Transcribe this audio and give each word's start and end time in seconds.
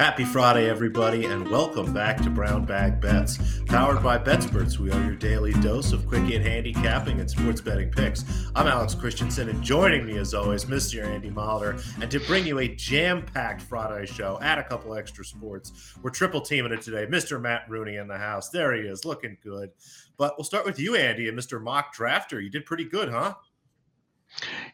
Happy 0.00 0.24
Friday, 0.24 0.66
everybody, 0.66 1.26
and 1.26 1.46
welcome 1.50 1.92
back 1.92 2.16
to 2.22 2.30
Brown 2.30 2.64
Bag 2.64 3.02
Bets. 3.02 3.60
Powered 3.66 4.02
by 4.02 4.16
BetSperts, 4.16 4.78
we 4.78 4.90
are 4.90 5.04
your 5.04 5.14
daily 5.14 5.52
dose 5.52 5.92
of 5.92 6.06
quick 6.06 6.22
and 6.32 6.42
handicapping 6.42 7.20
and 7.20 7.30
sports 7.30 7.60
betting 7.60 7.90
picks. 7.90 8.24
I'm 8.54 8.66
Alex 8.66 8.94
Christensen, 8.94 9.50
and 9.50 9.62
joining 9.62 10.06
me, 10.06 10.16
as 10.16 10.32
always, 10.32 10.64
Mr. 10.64 11.04
Andy 11.04 11.28
Mahler. 11.28 11.76
And 12.00 12.10
to 12.10 12.18
bring 12.20 12.46
you 12.46 12.60
a 12.60 12.68
jam 12.68 13.26
packed 13.26 13.60
Friday 13.60 14.06
show, 14.06 14.38
add 14.40 14.58
a 14.58 14.64
couple 14.64 14.94
extra 14.94 15.22
sports, 15.22 15.94
we're 16.02 16.08
triple 16.08 16.40
teaming 16.40 16.72
it 16.72 16.80
today. 16.80 17.04
Mr. 17.04 17.38
Matt 17.38 17.68
Rooney 17.68 17.96
in 17.96 18.08
the 18.08 18.16
house. 18.16 18.48
There 18.48 18.74
he 18.74 18.88
is, 18.88 19.04
looking 19.04 19.36
good. 19.44 19.68
But 20.16 20.32
we'll 20.38 20.46
start 20.46 20.64
with 20.64 20.78
you, 20.78 20.96
Andy, 20.96 21.28
and 21.28 21.38
Mr. 21.38 21.62
Mock 21.62 21.94
Drafter. 21.94 22.42
You 22.42 22.48
did 22.48 22.64
pretty 22.64 22.86
good, 22.86 23.10
huh? 23.10 23.34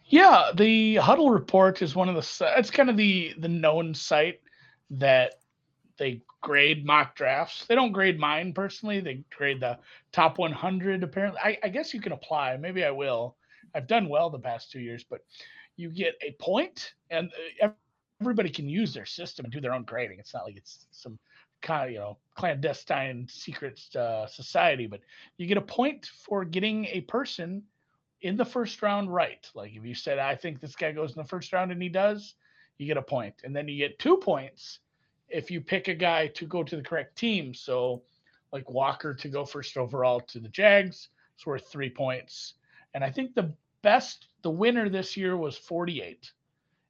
Yeah, 0.04 0.52
the 0.54 0.96
Huddle 0.96 1.30
Report 1.30 1.82
is 1.82 1.96
one 1.96 2.08
of 2.08 2.14
the. 2.14 2.52
It's 2.56 2.70
kind 2.70 2.88
of 2.88 2.96
the 2.96 3.34
the 3.40 3.48
known 3.48 3.92
site 3.92 4.38
that 4.90 5.34
they 5.98 6.22
grade 6.42 6.84
mock 6.84 7.16
drafts. 7.16 7.66
They 7.66 7.74
don't 7.74 7.92
grade 7.92 8.18
mine 8.18 8.52
personally. 8.52 9.00
They 9.00 9.24
grade 9.36 9.60
the 9.60 9.78
top 10.12 10.38
100. 10.38 11.02
Apparently, 11.02 11.40
I, 11.42 11.58
I 11.62 11.68
guess 11.68 11.94
you 11.94 12.00
can 12.00 12.12
apply. 12.12 12.56
Maybe 12.56 12.84
I 12.84 12.90
will. 12.90 13.36
I've 13.74 13.86
done 13.86 14.08
well 14.08 14.30
the 14.30 14.38
past 14.38 14.70
two 14.70 14.80
years, 14.80 15.04
but 15.08 15.20
you 15.76 15.90
get 15.90 16.14
a 16.22 16.32
point, 16.32 16.94
and 17.10 17.30
uh, 17.62 17.68
everybody 18.20 18.48
can 18.48 18.68
use 18.68 18.94
their 18.94 19.06
system 19.06 19.44
and 19.44 19.52
do 19.52 19.60
their 19.60 19.74
own 19.74 19.84
grading. 19.84 20.18
It's 20.18 20.32
not 20.32 20.44
like 20.44 20.56
it's 20.56 20.86
some 20.90 21.18
kind 21.62 21.88
of 21.88 21.92
you 21.92 21.98
know 21.98 22.18
clandestine 22.34 23.26
secret 23.28 23.80
uh, 23.96 24.26
society, 24.26 24.86
but 24.86 25.00
you 25.36 25.46
get 25.46 25.58
a 25.58 25.62
point 25.62 26.10
for 26.24 26.44
getting 26.44 26.86
a 26.86 27.00
person 27.02 27.62
in 28.22 28.36
the 28.36 28.44
first 28.44 28.82
round 28.82 29.12
right. 29.12 29.48
Like 29.54 29.74
if 29.74 29.84
you 29.84 29.94
said, 29.94 30.18
I 30.18 30.34
think 30.34 30.60
this 30.60 30.76
guy 30.76 30.92
goes 30.92 31.10
in 31.14 31.22
the 31.22 31.28
first 31.28 31.52
round 31.52 31.70
and 31.72 31.82
he 31.82 31.88
does, 31.88 32.34
you 32.78 32.86
get 32.86 32.96
a 32.96 33.02
point. 33.02 33.34
And 33.44 33.54
then 33.54 33.68
you 33.68 33.76
get 33.76 33.98
two 33.98 34.16
points 34.16 34.80
if 35.28 35.50
you 35.50 35.60
pick 35.60 35.88
a 35.88 35.94
guy 35.94 36.28
to 36.28 36.46
go 36.46 36.62
to 36.62 36.76
the 36.76 36.82
correct 36.82 37.16
team. 37.16 37.54
So, 37.54 38.02
like 38.52 38.68
Walker 38.70 39.12
to 39.14 39.28
go 39.28 39.44
first 39.44 39.76
overall 39.76 40.20
to 40.20 40.38
the 40.38 40.48
Jags, 40.48 41.08
it's 41.34 41.46
worth 41.46 41.68
three 41.70 41.90
points. 41.90 42.54
And 42.94 43.02
I 43.02 43.10
think 43.10 43.34
the 43.34 43.52
best, 43.82 44.28
the 44.42 44.50
winner 44.50 44.88
this 44.88 45.16
year 45.16 45.36
was 45.36 45.56
48. 45.56 46.32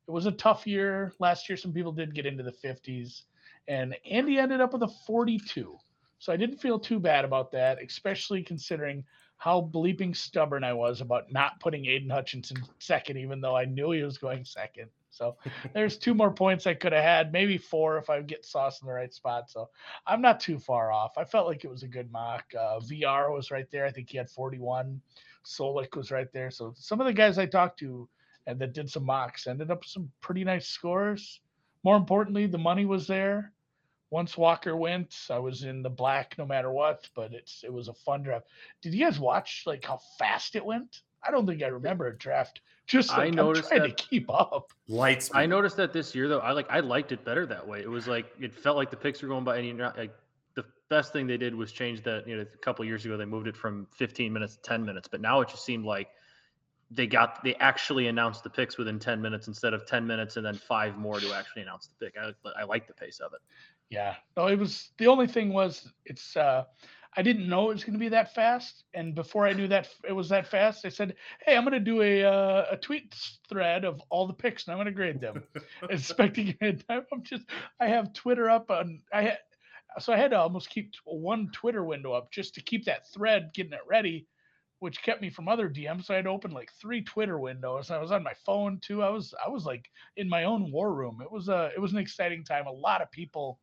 It 0.07 0.11
was 0.11 0.27
a 0.27 0.33
tough 0.33 0.67
year 0.67 1.13
last 1.19 1.49
year. 1.49 1.57
Some 1.57 1.73
people 1.73 1.93
did 1.93 2.15
get 2.15 2.27
into 2.27 2.45
the 2.45 2.53
50s, 2.53 3.23
and 3.67 3.97
Andy 4.09 4.39
ended 4.39 4.61
up 4.61 4.73
with 4.73 4.83
a 4.83 4.89
42. 5.07 5.77
So 6.19 6.33
I 6.33 6.37
didn't 6.37 6.59
feel 6.59 6.79
too 6.79 7.01
bad 7.01 7.25
about 7.25 7.51
that, 7.53 7.83
especially 7.83 8.43
considering 8.43 9.05
how 9.39 9.61
bleeping 9.61 10.17
stubborn 10.17 10.65
I 10.65 10.73
was 10.73 11.01
about 11.01 11.31
not 11.31 11.61
putting 11.61 11.87
Aidan 11.87 12.11
Hutchinson 12.11 12.57
second, 12.79 13.19
even 13.19 13.41
though 13.41 13.57
I 13.57 13.65
knew 13.65 13.91
he 13.91 14.03
was 14.03 14.19
going 14.19 14.45
second. 14.45 14.89
So 15.17 15.37
there's 15.73 15.97
two 15.97 16.15
more 16.15 16.31
points 16.31 16.67
I 16.67 16.75
could 16.75 16.93
have 16.93 17.03
had, 17.03 17.33
maybe 17.33 17.59
four 17.59 17.99
if 17.99 18.11
I 18.11 18.21
get 18.23 18.45
sauce 18.45 18.81
in 18.81 18.87
the 18.87 18.95
right 18.95 19.13
spot. 19.13 19.51
So 19.51 19.71
I'm 20.07 20.21
not 20.21 20.41
too 20.41 20.59
far 20.59 20.93
off. 20.93 21.17
I 21.17 21.25
felt 21.25 21.47
like 21.47 21.65
it 21.65 21.71
was 21.71 21.83
a 21.83 21.89
good 21.89 22.11
mock. 22.13 22.45
Uh, 22.55 22.81
VR 22.81 23.33
was 23.33 23.51
right 23.51 23.71
there. 23.71 23.87
I 23.87 23.91
think 23.91 24.11
he 24.11 24.19
had 24.19 24.31
41. 24.31 25.01
Solik 25.45 25.97
was 25.97 26.11
right 26.11 26.33
there. 26.33 26.51
So 26.51 26.75
some 26.77 27.01
of 27.01 27.07
the 27.07 27.13
guys 27.13 27.39
I 27.39 27.47
talked 27.47 27.79
to 27.81 28.09
and 28.47 28.59
that 28.61 28.73
did 28.73 28.91
some 28.91 29.05
mocks 29.05 29.47
ended 29.47 29.71
up 29.71 29.81
with 29.81 29.89
some 29.89 30.11
pretty 30.21 30.45
nice 30.45 30.69
scores. 30.69 31.41
More 31.83 31.97
importantly, 31.97 32.47
the 32.47 32.59
money 32.59 32.85
was 32.85 33.07
there. 33.07 33.53
Once 34.11 34.37
Walker 34.37 34.77
went, 34.77 35.17
I 35.31 35.39
was 35.39 35.65
in 35.65 35.83
the 35.83 35.91
black 35.91 36.37
no 36.39 36.47
matter 36.47 36.71
what, 36.71 37.09
but 37.15 37.33
it's 37.33 37.65
it 37.65 37.73
was 37.73 37.89
a 37.89 37.95
fun 37.95 38.23
draft. 38.23 38.47
Did 38.83 38.95
you 38.95 39.05
guys 39.05 39.19
watch 39.19 39.65
like 39.67 39.85
how 39.85 39.99
fast 40.19 40.55
it 40.55 40.65
went? 40.65 41.03
I 41.27 41.33
don't 41.33 41.47
think 41.47 41.63
I 41.63 41.69
remember 41.69 42.07
a 42.07 42.17
draft 42.17 42.61
just 42.87 43.11
like 43.11 43.19
I 43.19 43.31
noticed 43.31 43.73
I'm 43.73 43.79
trying 43.79 43.91
that, 43.91 43.99
to 43.99 44.05
keep 44.05 44.31
up. 44.31 44.73
Lights. 44.89 45.31
I 45.35 45.47
noticed 45.47 45.77
that 45.77 45.93
this 45.93 46.15
year 46.15 46.29
though. 46.29 46.39
I 46.39 46.53
like 46.53 46.67
I 46.71 46.81
liked 46.81 47.13
it 47.13 47.25
better 47.25 47.47
that 47.47 47.67
way. 47.67 47.81
It 47.81 47.91
was 47.91 48.07
like 48.07 48.27
it 48.39 48.55
felt 48.55 48.77
like 48.77 48.91
the 48.91 48.97
picks 48.97 49.23
were 49.23 49.29
going 49.29 49.45
by, 49.45 49.57
and 49.57 49.67
you're 49.67 49.77
not 49.77 49.99
like 49.99 50.15
the 50.55 50.65
best 50.89 51.13
thing 51.13 51.27
they 51.27 51.37
did 51.37 51.55
was 51.55 51.73
change 51.73 52.03
that. 52.05 52.27
You 52.29 52.37
know, 52.37 52.43
a 52.43 52.59
couple 52.59 52.85
years 52.85 53.05
ago 53.05 53.17
they 53.17 53.25
moved 53.25 53.49
it 53.49 53.57
from 53.57 53.87
15 53.97 54.33
minutes 54.33 54.57
to 54.57 54.63
10 54.63 54.85
minutes, 54.85 55.09
but 55.09 55.21
now 55.21 55.41
it 55.41 55.49
just 55.49 55.65
seemed 55.65 55.85
like 55.85 56.09
they 56.91 57.07
got 57.07 57.43
they 57.43 57.57
actually 57.57 58.07
announced 58.07 58.45
the 58.45 58.51
picks 58.51 58.79
within 58.79 58.99
10 58.99 59.21
minutes 59.21 59.49
instead 59.49 59.75
of 59.75 59.85
10 59.87 60.07
minutes 60.07 60.37
and 60.37 60.47
then 60.47 60.55
five 60.55 60.97
more 60.97 61.19
to 61.19 61.33
actually 61.35 61.63
announce 61.63 61.89
the 61.89 62.07
pick. 62.07 62.15
I 62.17 62.33
I 62.61 62.65
like 62.65 62.87
the 62.87 62.95
pace 62.95 63.19
of 63.19 63.33
it. 63.33 63.41
Yeah. 63.91 64.15
No, 64.37 64.47
it 64.47 64.59
was 64.59 64.91
the 64.99 65.07
only 65.07 65.27
thing 65.27 65.53
was 65.53 65.93
it's 66.05 66.37
uh 66.37 66.65
I 67.17 67.23
didn't 67.23 67.49
know 67.49 67.71
it 67.71 67.75
was 67.75 67.85
going 67.85 67.95
to 67.95 67.99
be 67.99 68.11
that 68.11 68.35
fast. 68.35 68.85
And 68.93 69.15
before 69.15 69.47
I 69.47 69.55
knew 69.55 69.69
that 69.69 69.89
it 70.07 70.13
was 70.13 70.29
that 70.29 70.47
fast, 70.49 70.85
I 70.85 70.91
said, 70.91 71.17
"Hey, 71.45 71.57
I'm 71.57 71.65
going 71.65 71.73
to 71.73 71.81
do 71.81 72.03
a 72.03 72.25
uh, 72.25 72.67
a 72.73 72.77
tweet 72.77 73.15
thread 73.49 73.85
of 73.85 74.03
all 74.11 74.27
the 74.27 74.35
picks, 74.35 74.67
and 74.67 74.73
I'm 74.73 74.79
going 74.79 74.87
to 74.87 74.93
grade 74.93 75.21
them." 75.21 75.43
Expecting 75.91 76.55
it, 76.61 76.85
I'm 76.91 77.23
just 77.23 77.47
I 77.81 77.89
have 77.89 78.13
Twitter 78.13 78.51
up 78.51 78.71
on 78.71 79.01
I 79.13 79.23
had 79.23 79.39
so 79.99 80.13
I 80.13 80.19
had 80.19 80.33
to 80.33 80.39
almost 80.39 80.69
keep 80.69 80.93
one 81.05 81.51
Twitter 81.53 81.85
window 81.85 82.13
up 82.13 82.31
just 82.31 82.55
to 82.55 82.61
keep 82.61 82.85
that 82.85 83.09
thread 83.13 83.51
getting 83.55 83.73
it 83.73 83.81
ready, 83.89 84.27
which 84.81 85.03
kept 85.03 85.23
me 85.23 85.31
from 85.31 85.49
other 85.49 85.71
DMs. 85.71 86.05
So 86.05 86.13
I 86.15 86.19
had 86.19 86.27
opened 86.27 86.53
like 86.53 86.71
three 86.81 87.03
Twitter 87.03 87.39
windows. 87.39 87.91
I 87.91 87.99
was 87.99 88.13
on 88.13 88.23
my 88.23 88.35
phone 88.45 88.79
too. 88.83 89.03
I 89.03 89.09
was 89.09 89.35
I 89.45 89.49
was 89.49 89.65
like 89.65 89.87
in 90.19 90.29
my 90.29 90.45
own 90.45 90.71
war 90.71 90.93
room. 90.95 91.21
It 91.23 91.33
was 91.33 91.49
a 91.49 91.71
it 91.75 91.81
was 91.81 91.93
an 91.93 91.99
exciting 91.99 92.45
time. 92.45 92.67
A 92.67 92.73
lot 92.73 93.01
of 93.01 93.11
people 93.11 93.59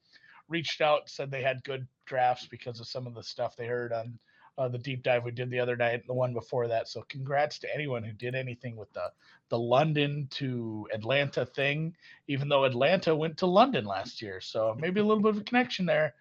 reached 0.50 0.82
out 0.82 1.10
said 1.10 1.30
they 1.30 1.44
had 1.44 1.64
good 1.64 1.88
drafts 2.06 2.48
because 2.48 2.80
of 2.80 2.88
some 2.88 3.08
of 3.08 3.16
the 3.16 3.24
stuff 3.24 3.56
they 3.56 3.68
heard 3.68 3.94
on 3.94 4.18
uh, 4.58 4.68
the 4.68 4.78
deep 4.78 5.04
dive 5.04 5.24
we 5.24 5.32
did 5.32 5.50
the 5.50 5.60
other 5.60 5.76
night, 5.76 5.96
and 5.96 6.04
the 6.08 6.14
one 6.14 6.34
before 6.34 6.68
that. 6.68 6.88
So 6.88 7.04
congrats 7.10 7.58
to 7.60 7.74
anyone 7.74 8.04
who 8.04 8.14
did 8.14 8.36
anything 8.36 8.76
with 8.76 8.92
the 8.94 9.12
the 9.50 9.58
London 9.58 10.28
to 10.32 10.88
Atlanta 10.94 11.46
thing, 11.46 11.96
even 12.28 12.50
though 12.50 12.66
Atlanta 12.66 13.16
went 13.16 13.38
to 13.38 13.46
London 13.46 13.86
last 13.86 14.22
year. 14.22 14.40
So 14.42 14.76
maybe 14.80 15.00
a 15.00 15.04
little 15.04 15.24
bit 15.24 15.36
of 15.36 15.42
a 15.42 15.44
connection 15.44 15.86
there. 15.86 16.14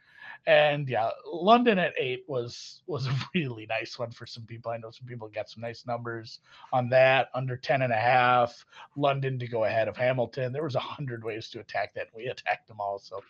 And 0.46 0.88
yeah, 0.88 1.10
London 1.24 1.78
at 1.78 1.92
eight 1.98 2.24
was 2.26 2.82
was 2.86 3.06
a 3.08 3.14
really 3.34 3.66
nice 3.66 3.98
one 3.98 4.10
for 4.10 4.26
some 4.26 4.44
people. 4.44 4.72
I 4.72 4.76
know 4.76 4.90
some 4.90 5.06
people 5.06 5.28
got 5.28 5.48
some 5.48 5.60
nice 5.60 5.86
numbers 5.86 6.40
on 6.72 6.88
that. 6.90 7.28
Under 7.34 7.56
10 7.56 7.82
and 7.82 7.92
a 7.92 7.96
half, 7.96 8.64
London 8.96 9.38
to 9.38 9.46
go 9.46 9.64
ahead 9.64 9.88
of 9.88 9.96
Hamilton. 9.96 10.52
There 10.52 10.64
was 10.64 10.74
a 10.74 10.80
hundred 10.80 11.22
ways 11.24 11.48
to 11.50 11.60
attack 11.60 11.94
that. 11.94 12.08
We 12.14 12.26
attacked 12.28 12.68
them 12.68 12.80
all. 12.80 12.98
So 12.98 13.22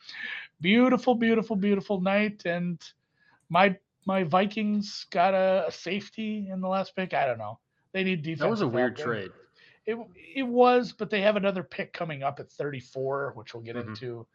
beautiful, 0.61 1.15
beautiful, 1.15 1.57
beautiful 1.57 2.01
night. 2.01 2.43
And 2.47 2.83
my 3.49 3.77
my 4.07 4.25
Vikings 4.25 5.07
got 5.11 5.35
a, 5.35 5.67
a 5.69 5.73
safety 5.73 6.49
in 6.51 6.61
the 6.61 6.69
last 6.69 6.97
pick. 6.97 7.15
I 7.15 7.27
don't 7.27 7.39
know. 7.39 7.59
They 7.93 8.05
need 8.05 8.23
defense. 8.23 8.41
That 8.41 8.51
was 8.51 8.63
a 8.63 8.69
weird 8.69 8.97
trade. 8.97 9.31
It 9.85 9.99
it 10.35 10.45
was, 10.45 10.93
but 10.93 11.11
they 11.11 11.21
have 11.21 11.37
another 11.37 11.63
pick 11.63 11.93
coming 11.93 12.23
up 12.23 12.41
at 12.41 12.51
34, 12.51 13.33
which 13.35 13.53
we'll 13.53 13.63
get 13.63 13.77
mm-hmm. 13.77 13.91
into. 13.91 14.27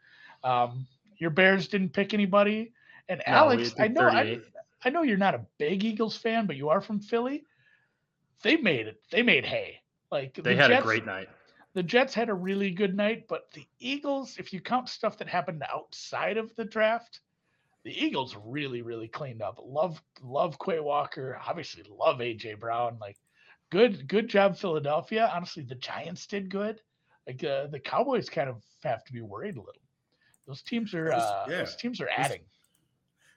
Um, 0.44 0.86
your 1.18 1.30
Bears 1.30 1.68
didn't 1.68 1.90
pick 1.90 2.14
anybody. 2.14 2.72
And 3.08 3.22
no, 3.26 3.32
Alex, 3.32 3.74
I 3.78 3.88
know 3.88 4.08
I, 4.08 4.40
I 4.84 4.90
know 4.90 5.02
you're 5.02 5.16
not 5.16 5.34
a 5.34 5.44
big 5.58 5.84
Eagles 5.84 6.16
fan, 6.16 6.46
but 6.46 6.56
you 6.56 6.68
are 6.68 6.80
from 6.80 7.00
Philly. 7.00 7.44
They 8.42 8.56
made 8.56 8.86
it. 8.86 9.00
They 9.10 9.22
made 9.22 9.44
hay. 9.44 9.80
Like 10.10 10.34
they 10.34 10.54
the 10.54 10.56
had 10.56 10.70
Jets, 10.70 10.82
a 10.82 10.86
great 10.86 11.06
night. 11.06 11.28
The 11.74 11.82
Jets 11.82 12.14
had 12.14 12.28
a 12.28 12.34
really 12.34 12.70
good 12.70 12.96
night, 12.96 13.26
but 13.28 13.50
the 13.52 13.66
Eagles, 13.78 14.36
if 14.38 14.52
you 14.52 14.60
count 14.60 14.88
stuff 14.88 15.18
that 15.18 15.28
happened 15.28 15.62
outside 15.72 16.36
of 16.36 16.54
the 16.56 16.64
draft, 16.64 17.20
the 17.84 18.04
Eagles 18.04 18.36
really, 18.44 18.82
really 18.82 19.08
cleaned 19.08 19.42
up. 19.42 19.58
Love, 19.62 20.02
love 20.22 20.58
Quay 20.58 20.80
Walker. 20.80 21.40
Obviously, 21.46 21.84
love 21.90 22.18
AJ 22.18 22.58
Brown. 22.58 22.98
Like, 23.00 23.16
good, 23.70 24.08
good 24.08 24.28
job, 24.28 24.56
Philadelphia. 24.56 25.30
Honestly, 25.34 25.62
the 25.62 25.74
Giants 25.74 26.26
did 26.26 26.50
good. 26.50 26.80
Like 27.26 27.44
uh, 27.44 27.66
the 27.66 27.78
Cowboys 27.78 28.30
kind 28.30 28.48
of 28.48 28.62
have 28.82 29.04
to 29.04 29.12
be 29.12 29.20
worried 29.20 29.56
a 29.56 29.60
little. 29.60 29.82
Those 30.48 30.62
teams 30.62 30.94
are 30.94 31.12
uh, 31.12 31.44
yeah. 31.48 31.58
those 31.58 31.76
teams 31.76 32.00
are 32.00 32.08
adding. 32.16 32.40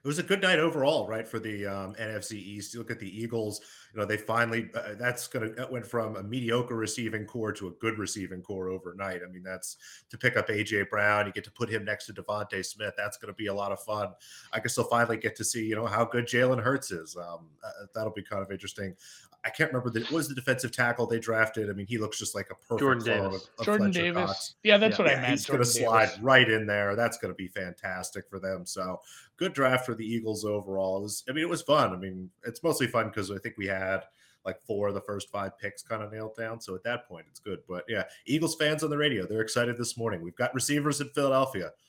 It 0.04 0.08
was 0.08 0.18
a 0.18 0.24
good 0.24 0.42
night 0.42 0.58
overall, 0.58 1.06
right, 1.06 1.28
for 1.28 1.38
the 1.38 1.64
um, 1.64 1.94
NFC 1.94 2.32
East. 2.32 2.74
You 2.74 2.80
look 2.80 2.90
at 2.90 2.98
the 2.98 3.22
Eagles; 3.22 3.60
you 3.92 4.00
know 4.00 4.06
they 4.06 4.16
finally 4.16 4.68
uh, 4.74 4.94
that's 4.98 5.28
going 5.28 5.48
to 5.48 5.54
that 5.54 5.70
went 5.70 5.86
from 5.86 6.16
a 6.16 6.22
mediocre 6.22 6.74
receiving 6.74 7.24
corps 7.24 7.52
to 7.52 7.68
a 7.68 7.70
good 7.72 7.98
receiving 7.98 8.42
corps 8.42 8.70
overnight. 8.70 9.20
I 9.22 9.30
mean, 9.30 9.44
that's 9.44 9.76
to 10.10 10.18
pick 10.18 10.36
up 10.36 10.48
AJ 10.48 10.88
Brown. 10.88 11.26
You 11.26 11.32
get 11.32 11.44
to 11.44 11.52
put 11.52 11.68
him 11.68 11.84
next 11.84 12.06
to 12.06 12.14
DeVonta 12.14 12.64
Smith. 12.64 12.94
That's 12.96 13.16
going 13.16 13.32
to 13.32 13.36
be 13.36 13.46
a 13.46 13.54
lot 13.54 13.70
of 13.70 13.80
fun. 13.80 14.08
I 14.52 14.58
guess 14.58 14.74
they'll 14.74 14.86
finally 14.86 15.18
get 15.18 15.36
to 15.36 15.44
see 15.44 15.66
you 15.66 15.76
know 15.76 15.86
how 15.86 16.04
good 16.04 16.26
Jalen 16.26 16.60
Hurts 16.60 16.90
is. 16.90 17.14
Um, 17.16 17.50
uh, 17.62 17.86
that'll 17.94 18.12
be 18.12 18.24
kind 18.24 18.42
of 18.42 18.50
interesting. 18.50 18.96
I 19.44 19.50
can't 19.50 19.72
remember 19.72 19.90
the 19.90 20.06
was 20.14 20.28
the 20.28 20.34
defensive 20.34 20.70
tackle 20.70 21.06
they 21.06 21.18
drafted. 21.18 21.68
I 21.68 21.72
mean, 21.72 21.86
he 21.86 21.98
looks 21.98 22.18
just 22.18 22.34
like 22.34 22.48
a 22.50 22.54
perfect 22.54 22.80
Jordan 22.80 23.04
Davis. 23.04 23.48
Of, 23.58 23.64
Jordan 23.64 23.92
Fletcher 23.92 24.06
Davis. 24.06 24.26
Cox. 24.26 24.54
Yeah, 24.62 24.76
that's 24.76 24.98
yeah. 24.98 25.04
what 25.04 25.12
I 25.12 25.16
meant. 25.16 25.30
He's 25.30 25.46
going 25.46 25.58
to 25.58 25.64
slide 25.64 26.10
right 26.20 26.48
in 26.48 26.66
there. 26.66 26.94
That's 26.94 27.18
going 27.18 27.32
to 27.32 27.36
be 27.36 27.48
fantastic 27.48 28.28
for 28.30 28.38
them. 28.38 28.64
So 28.66 29.00
good 29.36 29.52
draft 29.52 29.84
for 29.84 29.94
the 29.94 30.06
Eagles 30.06 30.44
overall. 30.44 30.98
It 30.98 31.02
was, 31.02 31.24
I 31.28 31.32
mean, 31.32 31.42
it 31.42 31.48
was 31.48 31.62
fun. 31.62 31.92
I 31.92 31.96
mean, 31.96 32.30
it's 32.46 32.62
mostly 32.62 32.86
fun 32.86 33.08
because 33.08 33.32
I 33.32 33.38
think 33.38 33.56
we 33.58 33.66
had 33.66 34.02
like 34.44 34.60
four 34.60 34.88
of 34.88 34.94
the 34.94 35.00
first 35.00 35.28
five 35.30 35.58
picks 35.58 35.82
kind 35.82 36.02
of 36.02 36.12
nailed 36.12 36.36
down. 36.36 36.60
So 36.60 36.74
at 36.76 36.84
that 36.84 37.08
point, 37.08 37.26
it's 37.28 37.40
good. 37.40 37.60
But 37.68 37.84
yeah, 37.88 38.04
Eagles 38.26 38.54
fans 38.54 38.84
on 38.84 38.90
the 38.90 38.98
radio, 38.98 39.26
they're 39.26 39.40
excited 39.40 39.76
this 39.76 39.96
morning. 39.96 40.22
We've 40.22 40.36
got 40.36 40.54
receivers 40.54 41.00
in 41.00 41.08
Philadelphia. 41.08 41.70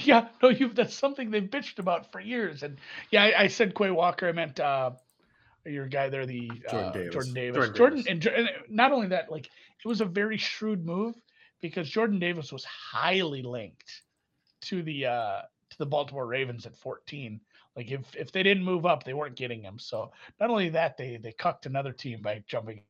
Yeah, 0.00 0.28
no, 0.42 0.50
you've 0.50 0.74
that's 0.74 0.94
something 0.94 1.30
they've 1.30 1.42
bitched 1.42 1.78
about 1.78 2.12
for 2.12 2.20
years. 2.20 2.62
And 2.62 2.76
yeah, 3.10 3.24
I, 3.24 3.44
I 3.44 3.46
said 3.48 3.74
Quay 3.74 3.90
Walker. 3.90 4.28
I 4.28 4.32
meant 4.32 4.60
uh 4.60 4.90
your 5.64 5.86
guy 5.86 6.08
there, 6.08 6.26
the 6.26 6.50
Jordan 6.70 6.88
uh, 6.88 6.92
Davis. 6.92 7.12
Jordan 7.12 7.34
Davis. 7.34 7.56
Jordan, 7.56 7.74
Jordan 7.74 8.02
Davis. 8.02 8.26
And, 8.26 8.48
and 8.48 8.48
not 8.68 8.92
only 8.92 9.08
that, 9.08 9.30
like 9.30 9.46
it 9.46 9.88
was 9.88 10.00
a 10.00 10.04
very 10.04 10.36
shrewd 10.36 10.84
move 10.84 11.14
because 11.60 11.88
Jordan 11.88 12.18
Davis 12.18 12.52
was 12.52 12.64
highly 12.64 13.42
linked 13.42 14.02
to 14.62 14.82
the 14.82 15.06
uh, 15.06 15.40
to 15.70 15.78
the 15.78 15.86
Baltimore 15.86 16.26
Ravens 16.26 16.66
at 16.66 16.76
14. 16.76 17.40
Like 17.76 17.90
if 17.90 18.14
if 18.16 18.32
they 18.32 18.42
didn't 18.42 18.64
move 18.64 18.86
up, 18.86 19.04
they 19.04 19.14
weren't 19.14 19.36
getting 19.36 19.62
him. 19.62 19.78
So 19.78 20.10
not 20.40 20.50
only 20.50 20.68
that, 20.70 20.96
they 20.96 21.16
they 21.16 21.32
cucked 21.32 21.66
another 21.66 21.92
team 21.92 22.20
by 22.22 22.42
jumping 22.46 22.82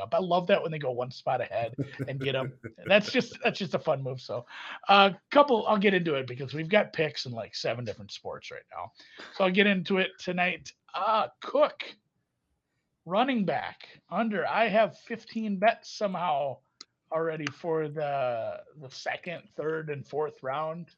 up. 0.00 0.14
I 0.14 0.18
love 0.18 0.46
that 0.46 0.62
when 0.62 0.70
they 0.70 0.78
go 0.78 0.90
one 0.90 1.10
spot 1.10 1.40
ahead 1.40 1.74
and 2.06 2.20
get 2.20 2.32
them. 2.32 2.52
that's 2.86 3.10
just 3.10 3.36
that's 3.42 3.58
just 3.58 3.74
a 3.74 3.78
fun 3.78 4.02
move. 4.02 4.20
So, 4.20 4.46
a 4.88 4.92
uh, 4.92 5.12
couple 5.30 5.66
I'll 5.66 5.78
get 5.78 5.94
into 5.94 6.14
it 6.14 6.26
because 6.26 6.54
we've 6.54 6.68
got 6.68 6.92
picks 6.92 7.26
in 7.26 7.32
like 7.32 7.54
seven 7.54 7.84
different 7.84 8.12
sports 8.12 8.50
right 8.50 8.62
now. 8.72 8.92
So 9.36 9.44
I'll 9.44 9.50
get 9.50 9.66
into 9.66 9.98
it 9.98 10.10
tonight. 10.18 10.72
Uh 10.94 11.28
Cook 11.40 11.84
running 13.08 13.44
back 13.44 13.88
under. 14.10 14.46
I 14.46 14.68
have 14.68 14.98
15 15.00 15.58
bets 15.58 15.90
somehow 15.90 16.58
already 17.10 17.46
for 17.46 17.88
the 17.88 18.60
the 18.80 18.90
second, 18.90 19.42
third, 19.56 19.90
and 19.90 20.06
fourth 20.06 20.42
round 20.42 20.90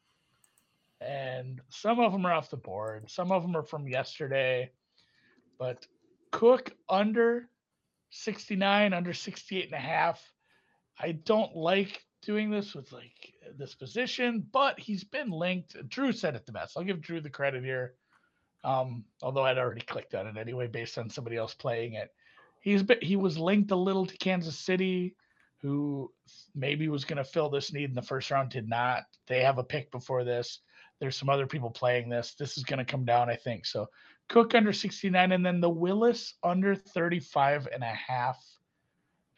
and 1.01 1.61
some 1.71 1.99
of 1.99 2.13
them 2.13 2.27
are 2.27 2.33
off 2.33 2.51
the 2.51 2.57
board. 2.57 3.11
Some 3.11 3.33
of 3.33 3.43
them 3.43 3.57
are 3.57 3.63
from 3.63 3.89
yesterday. 3.89 4.71
But 5.59 5.87
Cook 6.31 6.73
under 6.89 7.49
69, 8.11 8.93
under 8.93 9.13
68 9.13 9.65
and 9.67 9.75
a 9.75 9.79
half. 9.79 10.21
I 10.99 11.13
don't 11.13 11.57
like 11.57 12.05
doing 12.23 12.51
this 12.51 12.75
with 12.75 12.93
like 12.93 13.35
this 13.57 13.75
position, 13.75 14.47
but 14.53 14.79
he's 14.79 15.05
been 15.05 15.31
linked. 15.31 15.89
Drew 15.89 16.13
said 16.13 16.37
it 16.37 16.45
the 16.45 16.53
best. 16.53 16.77
I'll 16.77 16.85
give 16.85 17.01
Drew 17.01 17.21
the 17.21 17.31
credit 17.31 17.65
here. 17.65 17.95
Um, 18.63 19.05
although 19.23 19.45
I'd 19.45 19.59
already 19.59 19.81
clicked 19.81 20.15
on 20.15 20.27
it 20.27 20.37
anyway 20.37 20.67
based 20.67 20.99
on 20.99 21.09
somebody 21.09 21.37
else 21.37 21.55
playing 21.55 21.95
it. 21.95 22.13
He's 22.61 22.83
been, 22.83 22.99
he 23.01 23.17
was 23.17 23.39
linked 23.39 23.71
a 23.71 23.77
little 23.77 24.05
to 24.05 24.17
Kansas 24.19 24.59
City, 24.59 25.17
who 25.63 26.13
maybe 26.55 26.89
was 26.89 27.05
going 27.05 27.17
to 27.17 27.25
fill 27.25 27.49
this 27.49 27.73
need 27.73 27.89
in 27.89 27.95
the 27.95 28.03
first 28.03 28.31
round, 28.31 28.51
did 28.51 28.69
not. 28.69 29.05
They 29.27 29.43
have 29.43 29.59
a 29.59 29.65
pick 29.65 29.91
before 29.91 30.25
this. 30.25 30.61
There's 30.99 31.17
some 31.17 31.31
other 31.31 31.47
people 31.47 31.71
playing 31.71 32.11
this. 32.11 32.35
This 32.35 32.59
is 32.59 32.65
going 32.65 32.79
to 32.79 32.85
come 32.85 33.07
down, 33.07 33.31
I 33.31 33.37
think. 33.37 33.65
So 33.65 33.89
Cook 34.31 34.55
under 34.55 34.73
69 34.73 35.33
and 35.33 35.45
then 35.45 35.61
the 35.61 35.69
Willis 35.69 36.35
under 36.45 36.77
35 36.77 37.67
and 37.75 37.83
a 37.83 37.87
half 37.87 38.41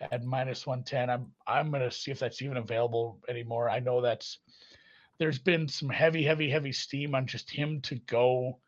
at 0.02 0.22
minus 0.22 0.66
110. 0.66 1.08
I'm 1.08 1.32
I'm 1.46 1.70
going 1.70 1.82
to 1.82 1.90
see 1.90 2.10
if 2.10 2.18
that's 2.18 2.42
even 2.42 2.58
available 2.58 3.18
anymore. 3.26 3.70
I 3.70 3.80
know 3.80 4.02
that's 4.02 4.40
there's 5.16 5.38
been 5.38 5.66
some 5.66 5.88
heavy 5.88 6.22
heavy 6.22 6.50
heavy 6.50 6.72
steam 6.72 7.14
on 7.14 7.26
just 7.26 7.50
him 7.50 7.80
to 7.82 7.94
go 8.00 8.58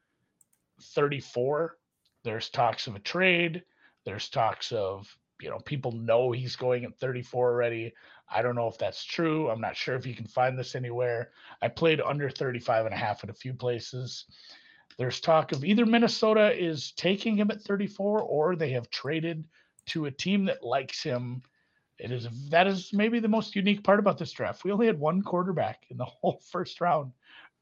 34. 0.81 1.77
There's 2.25 2.49
talks 2.49 2.87
of 2.87 2.97
a 2.97 3.01
trade. 3.01 3.63
There's 4.05 4.29
talks 4.29 4.73
of 4.73 5.15
you 5.41 5.51
know, 5.51 5.59
people 5.59 5.93
know 5.93 6.33
he's 6.33 6.57
going 6.57 6.85
at 6.85 6.99
34 6.99 7.51
already. 7.51 7.93
I 8.31 8.43
don't 8.43 8.55
know 8.55 8.69
if 8.69 8.79
that's 8.79 9.05
true. 9.05 9.51
I'm 9.51 9.61
not 9.61 9.77
sure 9.77 9.95
if 9.95 10.07
you 10.07 10.15
can 10.15 10.27
find 10.27 10.59
this 10.59 10.75
anywhere. 10.75 11.33
I 11.61 11.69
played 11.69 12.01
under 12.01 12.31
35 12.31 12.87
and 12.87 12.95
a 12.95 12.99
half 12.99 13.25
in 13.25 13.31
a 13.31 13.35
few 13.35 13.53
places. 13.53 14.27
There's 14.97 15.21
talk 15.21 15.53
of 15.53 15.65
either 15.65 15.85
Minnesota 15.85 16.53
is 16.57 16.93
taking 16.93 17.37
him 17.37 17.51
at 17.51 17.63
34 17.63 18.23
or 18.23 18.57
they 18.57 18.71
have 18.71 18.91
traded 18.91 19.47
to 19.87 20.07
a 20.07 20.11
team 20.11 20.45
that 20.47 20.65
likes 20.65 21.03
him. 21.03 21.43
It 21.99 22.11
is 22.11 22.29
that 22.51 22.67
is 22.67 22.93
maybe 22.93 23.21
the 23.21 23.29
most 23.29 23.55
unique 23.55 23.85
part 23.85 23.99
about 23.99 24.19
this 24.19 24.33
draft. 24.33 24.65
We 24.65 24.73
only 24.73 24.87
had 24.87 24.99
one 24.99 25.23
quarterback 25.23 25.85
in 25.91 25.97
the 25.97 26.05
whole 26.23 26.41
first 26.51 26.81
round 26.81 27.13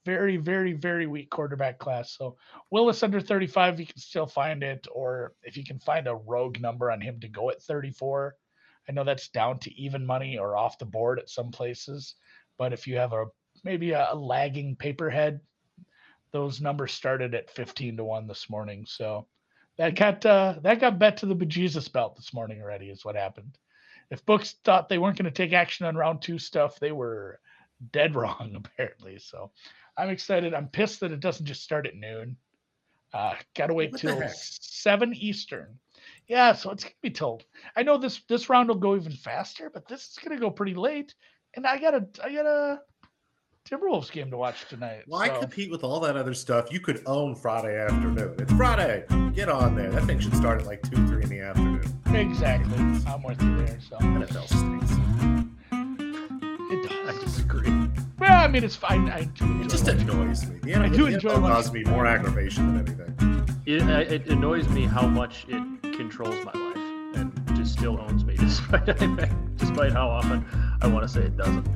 very, 0.04 0.36
very, 0.36 0.72
very 0.72 1.06
weak 1.06 1.30
quarterback 1.30 1.78
class. 1.78 2.16
So 2.16 2.36
Willis 2.70 3.02
under 3.02 3.20
35, 3.20 3.80
you 3.80 3.86
can 3.86 3.98
still 3.98 4.26
find 4.26 4.62
it, 4.62 4.86
or 4.92 5.34
if 5.42 5.56
you 5.56 5.64
can 5.64 5.78
find 5.78 6.06
a 6.06 6.14
rogue 6.14 6.60
number 6.60 6.90
on 6.90 7.00
him 7.00 7.20
to 7.20 7.28
go 7.28 7.50
at 7.50 7.62
34. 7.62 8.34
I 8.88 8.92
know 8.92 9.04
that's 9.04 9.28
down 9.28 9.58
to 9.60 9.74
even 9.80 10.04
money 10.04 10.38
or 10.38 10.56
off 10.56 10.78
the 10.78 10.84
board 10.84 11.18
at 11.18 11.30
some 11.30 11.50
places, 11.50 12.16
but 12.58 12.72
if 12.72 12.86
you 12.86 12.96
have 12.96 13.12
a 13.12 13.26
maybe 13.64 13.92
a, 13.92 14.08
a 14.12 14.16
lagging 14.16 14.74
pay-per-head, 14.74 15.40
those 16.32 16.60
numbers 16.60 16.92
started 16.92 17.34
at 17.34 17.50
15 17.50 17.98
to 17.98 18.04
1 18.04 18.26
this 18.26 18.50
morning. 18.50 18.84
So 18.86 19.26
that 19.78 19.94
got 19.94 20.24
uh, 20.26 20.56
that 20.62 20.80
got 20.80 20.98
bet 20.98 21.18
to 21.18 21.26
the 21.26 21.36
bejesus 21.36 21.90
belt 21.90 22.16
this 22.16 22.34
morning 22.34 22.60
already, 22.60 22.90
is 22.90 23.04
what 23.04 23.16
happened. 23.16 23.56
If 24.10 24.26
books 24.26 24.56
thought 24.64 24.88
they 24.88 24.98
weren't 24.98 25.16
going 25.16 25.24
to 25.24 25.30
take 25.30 25.52
action 25.52 25.86
on 25.86 25.96
round 25.96 26.20
two 26.20 26.38
stuff, 26.38 26.78
they 26.78 26.92
were 26.92 27.40
dead 27.92 28.14
wrong 28.16 28.52
apparently. 28.56 29.18
So 29.18 29.50
I'm 29.96 30.10
excited. 30.10 30.54
I'm 30.54 30.68
pissed 30.68 31.00
that 31.00 31.12
it 31.12 31.20
doesn't 31.20 31.46
just 31.46 31.62
start 31.62 31.86
at 31.86 31.94
noon. 31.94 32.36
Uh, 33.12 33.34
gotta 33.54 33.74
wait 33.74 33.94
till 33.94 34.22
seven 34.28 35.14
Eastern. 35.14 35.78
Yeah, 36.26 36.52
so 36.54 36.70
it's 36.70 36.84
gonna 36.84 36.94
be 37.02 37.10
told. 37.10 37.44
I 37.76 37.82
know 37.82 37.98
this 37.98 38.22
this 38.28 38.48
round 38.48 38.68
will 38.68 38.76
go 38.76 38.96
even 38.96 39.12
faster, 39.12 39.70
but 39.72 39.86
this 39.86 40.08
is 40.08 40.18
gonna 40.22 40.40
go 40.40 40.50
pretty 40.50 40.74
late. 40.74 41.14
And 41.54 41.66
I 41.66 41.78
got 41.78 41.94
a 41.94 42.06
I 42.24 42.32
got 42.32 42.46
a 42.46 42.80
Timberwolves 43.68 44.10
game 44.10 44.30
to 44.30 44.36
watch 44.36 44.66
tonight. 44.68 45.02
Why 45.06 45.28
so. 45.28 45.40
compete 45.40 45.70
with 45.70 45.84
all 45.84 46.00
that 46.00 46.16
other 46.16 46.34
stuff? 46.34 46.72
You 46.72 46.80
could 46.80 47.02
own 47.06 47.34
Friday 47.34 47.78
afternoon. 47.78 48.34
It's 48.38 48.52
Friday. 48.54 49.04
Get 49.34 49.48
on 49.48 49.76
there. 49.76 49.90
That 49.90 50.04
thing 50.04 50.18
should 50.18 50.34
start 50.34 50.60
at 50.60 50.66
like 50.66 50.82
two, 50.82 51.06
three 51.06 51.22
in 51.22 51.28
the 51.28 51.40
afternoon. 51.40 51.82
Exactly. 52.06 52.76
I'm 53.06 53.22
with 53.22 53.42
you 53.42 53.56
there. 53.58 53.78
So 53.88 53.96
NFL 53.96 54.48
stinks. 54.48 55.11
I 58.42 58.48
mean, 58.48 58.64
it's 58.64 58.74
fine. 58.74 59.08
I 59.08 59.22
do 59.22 59.62
it 59.62 59.68
just 59.68 59.86
annoys 59.86 60.48
me. 60.48 60.58
The 60.62 60.74
I 60.74 60.88
do 60.88 61.06
enjoy 61.06 61.30
it. 61.30 61.40
Causes 61.40 61.72
me 61.72 61.84
more 61.84 62.06
aggravation 62.06 62.74
than 62.74 62.88
anything. 62.88 63.14
It, 63.66 63.82
it 64.10 64.26
annoys 64.26 64.68
me 64.68 64.84
how 64.84 65.06
much 65.06 65.46
it 65.48 65.62
controls 65.94 66.44
my 66.44 66.50
life 66.52 66.76
and 67.14 67.40
just 67.54 67.74
still 67.74 68.00
owns 68.00 68.24
me, 68.24 68.34
despite 68.40 68.84
despite 69.58 69.92
how 69.92 70.08
often 70.08 70.44
I 70.80 70.88
want 70.88 71.04
to 71.04 71.08
say 71.08 71.20
it 71.20 71.36
doesn't. 71.36 71.64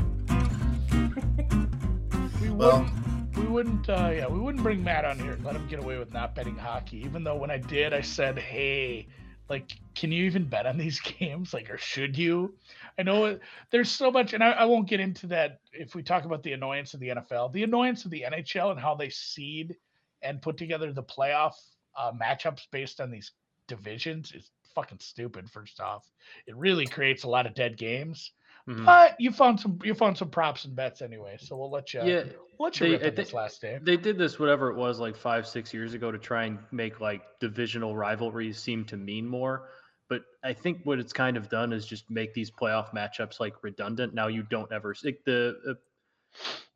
we 2.43 2.51
well, 2.51 2.81
wouldn't, 2.81 3.37
we 3.37 3.45
wouldn't, 3.45 3.89
uh, 3.89 4.11
yeah, 4.13 4.27
we 4.27 4.41
wouldn't 4.41 4.65
bring 4.65 4.83
Matt 4.83 5.05
on 5.05 5.21
here 5.21 5.35
and 5.35 5.45
let 5.45 5.55
him 5.55 5.69
get 5.69 5.79
away 5.79 5.99
with 5.99 6.13
not 6.13 6.35
betting 6.35 6.57
hockey. 6.57 6.97
Even 6.97 7.23
though 7.23 7.37
when 7.37 7.53
I 7.53 7.59
did, 7.59 7.95
I 7.95 8.01
said, 8.01 8.41
"Hey, 8.41 9.07
like, 9.49 9.71
can 9.95 10.11
you 10.11 10.25
even 10.25 10.43
bet 10.43 10.67
on 10.67 10.79
these 10.79 10.99
games? 11.19 11.55
Like, 11.55 11.71
or 11.71 11.79
should 11.79 12.19
you?" 12.19 12.55
I 12.99 13.03
know 13.03 13.39
there's 13.71 13.91
so 13.91 14.11
much, 14.11 14.33
and 14.33 14.43
I, 14.43 14.53
I, 14.53 14.65
won't 14.65 14.89
get 14.89 15.01
into 15.01 15.27
that 15.29 15.61
if 15.73 15.95
we 15.95 16.03
talk 16.03 16.25
about 16.25 16.43
the 16.43 16.53
annoyance 16.53 16.95
of 16.95 17.01
the 17.01 17.09
NFL, 17.09 17.53
the 17.53 17.63
annoyance 17.63 18.05
of 18.07 18.11
the 18.11 18.25
NHL, 18.27 18.71
and 18.71 18.81
how 18.81 18.95
they 18.95 19.11
seed 19.11 19.77
and 20.23 20.41
put 20.41 20.57
together 20.57 20.93
the 20.93 21.03
playoff 21.03 21.53
uh, 21.99 22.13
matchups 22.13 22.63
based 22.73 23.01
on 23.01 23.11
these 23.11 23.33
divisions 23.69 24.33
is 24.33 24.51
fucking 24.75 24.99
stupid. 25.01 25.51
First 25.51 25.81
off, 25.81 26.09
it 26.47 26.57
really 26.57 26.87
creates 26.87 27.25
a 27.25 27.29
lot 27.29 27.47
of 27.47 27.55
dead 27.55 27.77
games. 27.77 28.33
Mm-hmm. 28.69 28.85
But 28.85 29.15
you 29.21 29.31
found 29.31 29.61
some 29.61 29.79
you 29.85 29.95
found 29.95 30.19
some 30.19 30.29
props 30.29 30.65
and 30.65 30.75
bets 30.75 31.01
anyway, 31.01 31.37
so 31.39 31.57
we'll 31.57 31.71
let 31.71 31.95
you 31.95 32.01
yeah 32.05 32.25
we'll 32.59 32.67
let 32.67 32.81
you 32.81 32.99
they, 32.99 33.11
this 33.11 33.33
last 33.33 33.61
day. 33.61 33.79
They 33.81 33.97
did 33.97 34.19
this 34.19 34.41
whatever 34.41 34.71
it 34.71 34.77
was 34.77 34.99
like 34.99 35.17
five 35.17 35.47
six 35.47 35.73
years 35.73 35.95
ago 35.95 36.11
to 36.11 36.19
try 36.19 36.45
and 36.45 36.59
make 36.73 37.01
like 37.01 37.23
divisional 37.39 37.97
rivalries 37.97 38.59
seem 38.59 38.85
to 38.87 38.97
mean 38.97 39.27
more. 39.27 39.69
But 40.09 40.23
I 40.45 40.53
think 40.53 40.81
what 40.85 40.99
it's 40.99 41.13
kind 41.13 41.37
of 41.37 41.49
done 41.49 41.73
is 41.73 41.85
just 41.85 42.09
make 42.11 42.33
these 42.33 42.51
playoff 42.51 42.95
matchups 42.95 43.41
like 43.41 43.63
redundant. 43.63 44.15
Now 44.15 44.29
you 44.29 44.43
don't 44.45 44.71
ever 44.71 44.95
like 45.05 45.21
the 45.25 45.57
uh, 45.69 45.75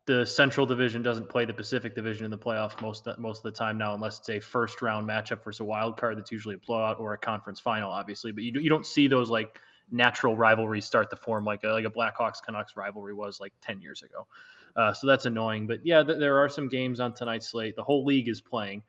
the 0.07 0.27
Central 0.27 0.67
Division 0.67 1.03
doesn't 1.03 1.29
play 1.29 1.45
the 1.45 1.53
Pacific 1.53 1.95
Division 1.95 2.25
in 2.25 2.31
the 2.31 2.39
playoffs 2.39 2.81
most 2.81 3.07
most 3.19 3.39
of 3.39 3.43
the 3.45 3.53
time 3.53 3.79
now, 3.79 3.95
unless 3.95 4.19
it's 4.19 4.29
a 4.29 4.41
first 4.41 4.83
round 4.83 5.09
matchup 5.09 5.45
versus 5.45 5.61
a 5.61 5.65
wild 5.65 5.97
card 5.97 6.19
that's 6.19 6.33
usually 6.33 6.57
a 6.57 6.59
blowout 6.59 6.99
or 6.99 7.13
a 7.13 7.19
conference 7.19 7.61
final, 7.61 7.91
obviously. 7.91 8.33
But 8.33 8.43
you 8.43 8.61
you 8.61 8.69
don't 8.69 8.87
see 8.87 9.07
those 9.07 9.31
like 9.31 9.61
natural 9.93 10.37
rivalries 10.37 10.85
start 10.85 11.11
to 11.11 11.17
form 11.17 11.45
like 11.45 11.63
a 11.65 11.69
like 11.69 11.85
a 11.85 11.91
Blackhawks 11.91 12.43
Canucks 12.45 12.77
rivalry 12.77 13.15
was 13.15 13.39
like 13.39 13.53
ten 13.61 13.81
years 13.81 14.03
ago. 14.03 14.27
Uh, 14.75 14.93
so 14.93 15.07
that's 15.07 15.27
annoying. 15.27 15.67
But 15.67 15.85
yeah, 15.85 16.03
th- 16.03 16.19
there 16.19 16.39
are 16.39 16.49
some 16.49 16.69
games 16.69 17.01
on 17.01 17.13
tonight's 17.13 17.49
slate. 17.49 17.77
The 17.77 17.83
whole 17.83 18.05
league 18.05 18.29
is 18.29 18.41
playing. 18.41 18.83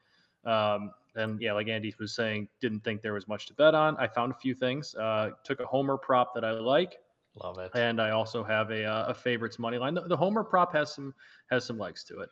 Um, 0.46 0.92
and 1.16 1.42
yeah, 1.42 1.54
like 1.54 1.68
Andy 1.68 1.94
was 2.00 2.16
saying, 2.16 2.48
didn't 2.60 2.84
think 2.84 3.02
there 3.02 3.14
was 3.14 3.28
much 3.28 3.48
to 3.48 3.54
bet 3.54 3.76
on. 3.76 3.98
I 3.98 4.08
found 4.08 4.32
a 4.32 4.36
few 4.36 4.54
things. 4.54 4.96
Uh, 4.96 5.32
took 5.44 5.60
a 5.60 5.66
homer 5.66 5.98
prop 5.98 6.34
that 6.36 6.46
I 6.46 6.52
like. 6.52 6.98
Love 7.42 7.60
it. 7.60 7.72
And 7.76 8.02
I 8.02 8.12
also 8.12 8.44
have 8.44 8.72
a, 8.72 8.86
uh, 8.86 9.06
a 9.08 9.14
favorites 9.14 9.58
money 9.58 9.78
line. 9.78 9.94
The, 9.94 10.02
the, 10.02 10.18
homer 10.18 10.44
prop 10.44 10.74
has 10.74 10.94
some 10.94 11.14
has 11.50 11.66
some 11.66 11.78
legs 11.78 12.04
to 12.06 12.20
it. 12.20 12.30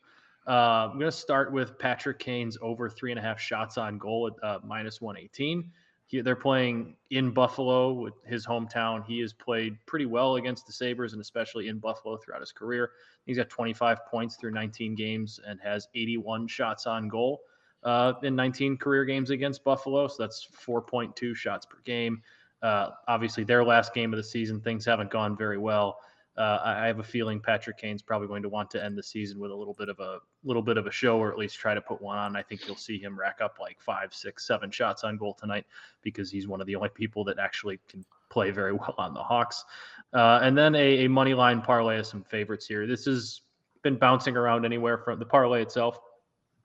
Uh, 0.48 0.90
I'm 0.92 1.00
going 1.00 1.12
to 1.12 1.12
start 1.12 1.52
with 1.52 1.78
Patrick 1.80 2.20
Kane's 2.20 2.58
over 2.62 2.90
three 2.90 3.12
and 3.12 3.20
a 3.20 3.22
half 3.22 3.40
shots 3.40 3.78
on 3.78 3.98
goal 3.98 4.28
at 4.28 4.44
uh, 4.44 4.60
minus 4.66 5.00
118. 5.00 5.72
He, 6.08 6.22
they're 6.22 6.36
playing 6.36 6.96
in 7.12 7.32
Buffalo 7.32 7.94
with 7.94 8.16
his 8.26 8.46
hometown. 8.46 9.06
He 9.06 9.20
has 9.20 9.32
played 9.32 9.78
pretty 9.86 10.06
well 10.06 10.38
against 10.38 10.66
the 10.66 10.74
Sabres 10.74 11.14
and 11.14 11.22
especially 11.22 11.68
in 11.68 11.78
Buffalo 11.78 12.18
throughout 12.18 12.42
his 12.42 12.52
career. 12.52 12.92
He's 13.26 13.38
got 13.38 13.50
25 13.50 14.06
points 14.08 14.36
through 14.38 14.52
19 14.52 14.96
games 14.96 15.40
and 15.46 15.60
has 15.62 15.88
81 15.94 16.48
shots 16.48 16.88
on 16.88 17.08
goal 17.10 17.42
uh, 17.84 18.14
in 18.24 18.36
19 18.36 18.78
career 18.78 19.06
games 19.06 19.30
against 19.30 19.64
Buffalo. 19.64 20.08
So 20.08 20.16
that's 20.20 20.48
4.2 20.66 21.36
shots 21.36 21.66
per 21.66 21.78
game. 21.86 22.22
Uh, 22.62 22.90
obviously, 23.08 23.44
their 23.44 23.64
last 23.64 23.94
game 23.94 24.14
of 24.14 24.18
the 24.18 24.24
season, 24.24 24.60
things 24.60 24.86
haven't 24.86 25.10
gone 25.10 25.38
very 25.38 25.58
well. 25.58 26.00
Uh, 26.38 26.62
I 26.64 26.88
have 26.88 27.00
a 27.00 27.04
feeling 27.04 27.42
Patrick 27.42 27.78
Kane's 27.78 28.02
probably 28.02 28.28
going 28.28 28.44
to 28.44 28.50
want 28.50 28.72
to 28.72 28.84
end 28.84 28.98
the 28.98 29.04
season 29.04 29.40
with 29.40 29.52
a 29.52 29.56
little 29.56 29.74
bit 29.74 29.90
of 29.90 30.00
a 30.00 30.20
little 30.46 30.62
bit 30.62 30.78
of 30.78 30.88
a 30.88 30.92
show, 30.92 31.18
or 31.18 31.32
at 31.32 31.38
least 31.38 31.58
try 31.58 31.74
to 31.74 31.82
put 31.82 32.02
one 32.02 32.18
on. 32.18 32.38
I 32.38 32.44
think 32.44 32.66
you'll 32.66 32.78
see 32.78 32.98
him 32.98 33.20
rack 33.20 33.40
up 33.42 33.58
like 33.60 33.82
five, 33.82 34.14
six, 34.14 34.48
seven 34.48 34.72
shots 34.72 35.04
on 35.04 35.18
goal 35.18 35.34
tonight 35.34 35.66
because 36.02 36.32
he's 36.32 36.48
one 36.48 36.62
of 36.62 36.68
the 36.68 36.78
only 36.78 36.90
people 36.90 37.26
that 37.26 37.40
actually 37.40 37.80
can 37.90 38.06
play 38.30 38.52
very 38.52 38.72
well 38.72 38.96
on 38.98 39.14
the 39.14 39.22
Hawks. 39.22 39.66
Uh, 40.14 40.40
and 40.42 40.58
then 40.58 40.76
a, 40.76 41.06
a 41.06 41.10
money 41.10 41.34
line 41.34 41.62
parlay 41.62 42.00
of 42.00 42.06
some 42.06 42.24
favorites 42.24 42.66
here. 42.66 42.88
This 42.88 43.04
has 43.04 43.42
been 43.84 43.98
bouncing 43.98 44.38
around 44.38 44.64
anywhere 44.64 44.98
from 44.98 45.20
the 45.20 45.26
parlay 45.26 45.62
itself 45.62 46.00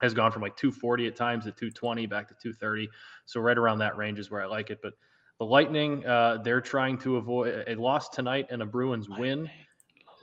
has 0.01 0.13
gone 0.13 0.31
from 0.31 0.41
like 0.41 0.55
240 0.55 1.07
at 1.07 1.15
times 1.15 1.45
to 1.45 1.51
220 1.51 2.05
back 2.05 2.27
to 2.27 2.33
230. 2.33 2.89
So 3.25 3.39
right 3.39 3.57
around 3.57 3.79
that 3.79 3.97
range 3.97 4.19
is 4.19 4.29
where 4.29 4.41
I 4.41 4.45
like 4.45 4.69
it. 4.69 4.79
But 4.81 4.93
the 5.39 5.45
Lightning, 5.45 6.05
uh, 6.05 6.37
they're 6.43 6.61
trying 6.61 6.97
to 6.99 7.17
avoid 7.17 7.63
a 7.67 7.75
loss 7.75 8.09
tonight 8.09 8.47
and 8.49 8.61
a 8.61 8.65
Bruins 8.65 9.09
win. 9.09 9.49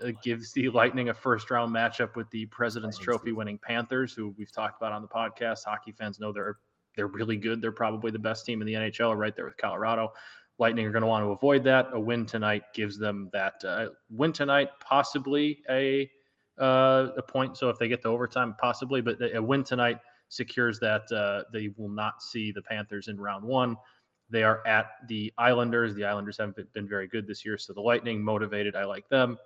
Uh, 0.02 0.10
gives 0.22 0.52
the 0.52 0.68
Lightning 0.70 1.10
a 1.10 1.14
first 1.14 1.50
round 1.50 1.74
matchup 1.74 2.16
with 2.16 2.28
the 2.30 2.46
President's 2.46 2.98
Trophy 2.98 3.32
winning 3.32 3.58
Panthers, 3.58 4.12
who 4.12 4.34
we've 4.36 4.50
talked 4.50 4.80
about 4.80 4.92
on 4.92 5.02
the 5.02 5.08
podcast. 5.08 5.64
Hockey 5.64 5.92
fans 5.92 6.18
know 6.18 6.32
they're 6.32 6.56
they're 6.96 7.06
really 7.06 7.36
good. 7.36 7.62
They're 7.62 7.72
probably 7.72 8.10
the 8.10 8.18
best 8.18 8.44
team 8.44 8.60
in 8.60 8.66
the 8.66 8.74
NHL, 8.74 9.16
right 9.16 9.34
there 9.34 9.44
with 9.44 9.56
Colorado. 9.56 10.12
Lightning 10.58 10.86
are 10.86 10.90
going 10.90 11.02
to 11.02 11.08
want 11.08 11.24
to 11.24 11.30
avoid 11.30 11.64
that. 11.64 11.88
A 11.92 12.00
win 12.00 12.26
tonight 12.26 12.64
gives 12.74 12.98
them 12.98 13.30
that 13.32 13.54
uh, 13.64 13.88
win 14.10 14.32
tonight, 14.32 14.68
possibly 14.80 15.62
a 15.70 16.10
uh, 16.58 17.08
a 17.16 17.22
point. 17.22 17.56
So 17.56 17.68
if 17.68 17.78
they 17.78 17.88
get 17.88 18.02
to 18.02 18.08
overtime, 18.08 18.54
possibly, 18.60 19.00
but 19.00 19.18
a 19.34 19.42
win 19.42 19.64
tonight 19.64 19.98
secures 20.28 20.78
that 20.80 21.10
uh, 21.12 21.44
they 21.52 21.70
will 21.76 21.88
not 21.88 22.22
see 22.22 22.52
the 22.52 22.62
Panthers 22.62 23.08
in 23.08 23.20
round 23.20 23.44
one. 23.44 23.76
They 24.30 24.42
are 24.42 24.66
at 24.66 24.86
the 25.08 25.32
Islanders. 25.36 25.94
The 25.94 26.04
Islanders 26.04 26.38
haven't 26.38 26.72
been 26.72 26.88
very 26.88 27.06
good 27.06 27.26
this 27.26 27.44
year, 27.44 27.58
so 27.58 27.74
the 27.74 27.82
Lightning 27.82 28.22
motivated. 28.22 28.74
I 28.74 28.84
like 28.84 29.08
them. 29.10 29.36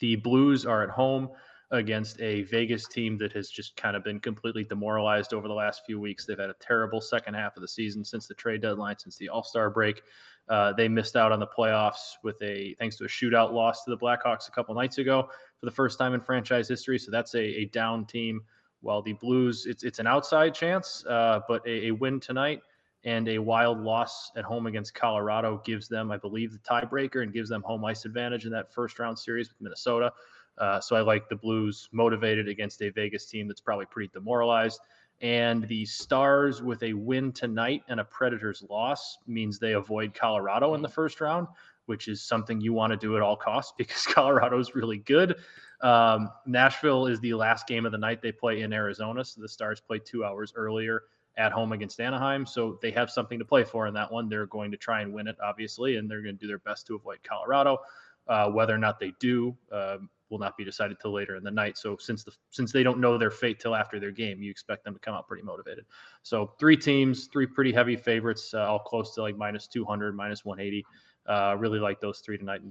The 0.00 0.16
Blues 0.16 0.64
are 0.64 0.82
at 0.82 0.88
home 0.88 1.28
against 1.70 2.18
a 2.20 2.42
Vegas 2.44 2.88
team 2.88 3.18
that 3.18 3.32
has 3.32 3.50
just 3.50 3.76
kind 3.76 3.94
of 3.94 4.02
been 4.02 4.18
completely 4.18 4.64
demoralized 4.64 5.34
over 5.34 5.46
the 5.46 5.54
last 5.54 5.82
few 5.84 6.00
weeks. 6.00 6.24
They've 6.24 6.38
had 6.38 6.48
a 6.48 6.56
terrible 6.60 7.02
second 7.02 7.34
half 7.34 7.56
of 7.56 7.60
the 7.60 7.68
season 7.68 8.02
since 8.02 8.26
the 8.26 8.34
trade 8.34 8.62
deadline, 8.62 8.98
since 8.98 9.18
the 9.18 9.28
All 9.28 9.42
Star 9.42 9.68
break. 9.68 10.00
Uh, 10.48 10.72
they 10.72 10.88
missed 10.88 11.14
out 11.14 11.30
on 11.30 11.40
the 11.40 11.46
playoffs 11.46 12.12
with 12.24 12.40
a 12.40 12.74
thanks 12.78 12.96
to 12.96 13.04
a 13.04 13.08
shootout 13.08 13.52
loss 13.52 13.84
to 13.84 13.90
the 13.90 13.98
Blackhawks 13.98 14.48
a 14.48 14.50
couple 14.50 14.74
nights 14.74 14.96
ago 14.96 15.28
for 15.60 15.66
the 15.66 15.72
first 15.72 15.98
time 15.98 16.14
in 16.14 16.20
franchise 16.20 16.68
history. 16.68 16.98
So 16.98 17.10
that's 17.10 17.34
a, 17.34 17.42
a 17.42 17.64
down 17.66 18.06
team. 18.06 18.42
While 18.80 19.02
the 19.02 19.14
Blues, 19.14 19.66
it's 19.66 19.82
it's 19.82 19.98
an 19.98 20.06
outside 20.06 20.54
chance, 20.54 21.04
uh, 21.08 21.40
but 21.48 21.66
a, 21.66 21.88
a, 21.88 21.90
win 21.90 22.20
tonight 22.20 22.60
and 23.04 23.28
a 23.28 23.38
wild 23.38 23.80
loss 23.80 24.30
at 24.36 24.44
home 24.44 24.66
against 24.66 24.94
Colorado 24.94 25.60
gives 25.64 25.88
them, 25.88 26.12
I 26.12 26.16
believe, 26.16 26.52
the 26.52 26.58
tiebreaker 26.58 27.22
and 27.22 27.32
gives 27.32 27.48
them 27.48 27.62
home 27.62 27.84
ice 27.84 28.04
advantage 28.04 28.44
in 28.44 28.52
that 28.52 28.72
first 28.72 28.98
round 28.98 29.18
series 29.18 29.48
with 29.48 29.60
Minnesota. 29.60 30.12
Uh, 30.58 30.80
so 30.80 30.96
I 30.96 31.00
like 31.00 31.28
the 31.28 31.36
Blues 31.36 31.88
motivated 31.92 32.48
against 32.48 32.82
a 32.82 32.90
Vegas 32.90 33.26
team 33.26 33.48
that's 33.48 33.60
probably 33.60 33.86
pretty 33.86 34.10
demoralized. 34.12 34.80
And 35.20 35.66
the 35.66 35.84
Stars 35.84 36.62
with 36.62 36.82
a 36.82 36.92
win 36.92 37.32
tonight 37.32 37.82
and 37.88 37.98
a 37.98 38.04
Predators 38.04 38.64
loss 38.68 39.18
means 39.26 39.58
they 39.58 39.72
avoid 39.72 40.14
Colorado 40.14 40.74
in 40.74 40.82
the 40.82 40.88
first 40.88 41.20
round, 41.20 41.48
which 41.88 42.08
is 42.08 42.22
something 42.22 42.60
you 42.60 42.72
want 42.72 42.92
to 42.92 42.96
do 42.96 43.16
at 43.16 43.22
all 43.22 43.36
costs 43.36 43.72
because 43.78 44.06
Colorado 44.06 44.58
is 44.58 44.74
really 44.74 44.98
good. 44.98 45.36
Um, 45.80 46.30
Nashville 46.46 47.06
is 47.06 47.20
the 47.20 47.34
last 47.34 47.66
game 47.66 47.86
of 47.86 47.92
the 47.92 47.98
night 47.98 48.20
they 48.20 48.32
play 48.32 48.62
in 48.62 48.72
Arizona. 48.72 49.24
So 49.24 49.40
the 49.40 49.48
Stars 49.48 49.80
play 49.80 49.98
two 49.98 50.24
hours 50.24 50.52
earlier 50.56 51.04
at 51.36 51.52
home 51.52 51.72
against 51.72 52.00
Anaheim. 52.00 52.44
So 52.44 52.78
they 52.82 52.90
have 52.90 53.10
something 53.10 53.38
to 53.38 53.44
play 53.44 53.64
for 53.64 53.86
in 53.86 53.94
that 53.94 54.10
one. 54.10 54.28
They're 54.28 54.46
going 54.46 54.70
to 54.72 54.76
try 54.76 55.02
and 55.02 55.12
win 55.12 55.28
it, 55.28 55.36
obviously, 55.42 55.96
and 55.96 56.10
they're 56.10 56.22
going 56.22 56.36
to 56.36 56.40
do 56.40 56.48
their 56.48 56.58
best 56.58 56.86
to 56.88 56.96
avoid 56.96 57.18
Colorado. 57.22 57.78
Uh, 58.26 58.50
whether 58.50 58.74
or 58.74 58.78
not 58.78 59.00
they 59.00 59.12
do 59.20 59.56
um, 59.72 60.10
will 60.28 60.38
not 60.38 60.56
be 60.56 60.64
decided 60.64 60.98
till 61.00 61.12
later 61.12 61.36
in 61.36 61.42
the 61.42 61.50
night. 61.50 61.78
So 61.78 61.96
since 61.98 62.24
the 62.24 62.32
since 62.50 62.72
they 62.72 62.82
don't 62.82 62.98
know 62.98 63.16
their 63.16 63.30
fate 63.30 63.58
till 63.58 63.74
after 63.74 63.98
their 63.98 64.10
game, 64.10 64.42
you 64.42 64.50
expect 64.50 64.84
them 64.84 64.92
to 64.92 65.00
come 65.00 65.14
out 65.14 65.26
pretty 65.26 65.44
motivated. 65.44 65.86
So 66.22 66.52
three 66.58 66.76
teams, 66.76 67.28
three 67.32 67.46
pretty 67.46 67.72
heavy 67.72 67.96
favorites, 67.96 68.52
uh, 68.52 68.66
all 68.66 68.80
close 68.80 69.14
to 69.14 69.22
like 69.22 69.36
minus 69.38 69.66
200, 69.66 70.14
minus 70.14 70.44
180. 70.44 70.84
Uh, 71.28 71.54
really 71.58 71.78
like 71.78 72.00
those 72.00 72.20
three 72.20 72.38
tonight. 72.38 72.62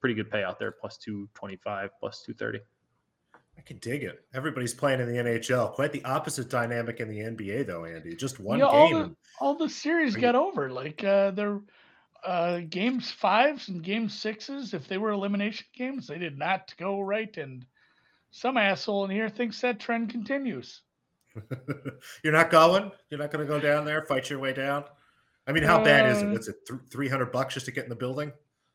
Pretty 0.00 0.14
good 0.14 0.30
payout 0.30 0.58
there, 0.58 0.72
plus 0.72 0.96
225, 0.98 1.90
plus 2.00 2.22
230. 2.22 2.64
I 3.58 3.62
can 3.62 3.78
dig 3.78 4.02
it. 4.02 4.24
Everybody's 4.34 4.74
playing 4.74 5.00
in 5.00 5.08
the 5.08 5.14
NHL. 5.14 5.72
Quite 5.72 5.92
the 5.92 6.04
opposite 6.04 6.50
dynamic 6.50 7.00
in 7.00 7.08
the 7.08 7.18
NBA, 7.20 7.66
though, 7.66 7.84
Andy. 7.84 8.14
Just 8.14 8.38
one 8.38 8.58
game. 8.58 8.68
All 8.68 8.90
the, 8.90 9.16
all 9.40 9.54
the 9.54 9.68
series 9.68 10.16
got 10.16 10.34
over. 10.34 10.70
Like 10.70 11.02
uh, 11.02 11.30
they're 11.30 11.60
uh, 12.24 12.60
games 12.68 13.10
fives 13.10 13.68
and 13.68 13.82
game 13.82 14.08
sixes. 14.08 14.74
If 14.74 14.88
they 14.88 14.98
were 14.98 15.12
elimination 15.12 15.66
games, 15.74 16.06
they 16.08 16.18
did 16.18 16.38
not 16.38 16.74
go 16.76 17.00
right. 17.00 17.34
And 17.36 17.64
some 18.30 18.56
asshole 18.56 19.04
in 19.04 19.10
here 19.10 19.28
thinks 19.28 19.60
that 19.60 19.80
trend 19.80 20.10
continues. 20.10 20.82
You're 22.24 22.32
not 22.32 22.50
going. 22.50 22.90
You're 23.10 23.20
not 23.20 23.30
going 23.30 23.46
to 23.46 23.50
go 23.50 23.60
down 23.60 23.84
there, 23.84 24.02
fight 24.02 24.28
your 24.30 24.38
way 24.38 24.52
down. 24.52 24.84
I 25.46 25.52
mean, 25.52 25.62
how 25.62 25.80
uh, 25.80 25.84
bad 25.84 26.10
is 26.10 26.22
it? 26.22 26.26
What's 26.26 26.48
it? 26.48 26.56
Three 26.90 27.08
hundred 27.08 27.32
bucks 27.32 27.54
just 27.54 27.66
to 27.66 27.72
get 27.72 27.84
in 27.84 27.90
the 27.90 27.96
building? 27.96 28.32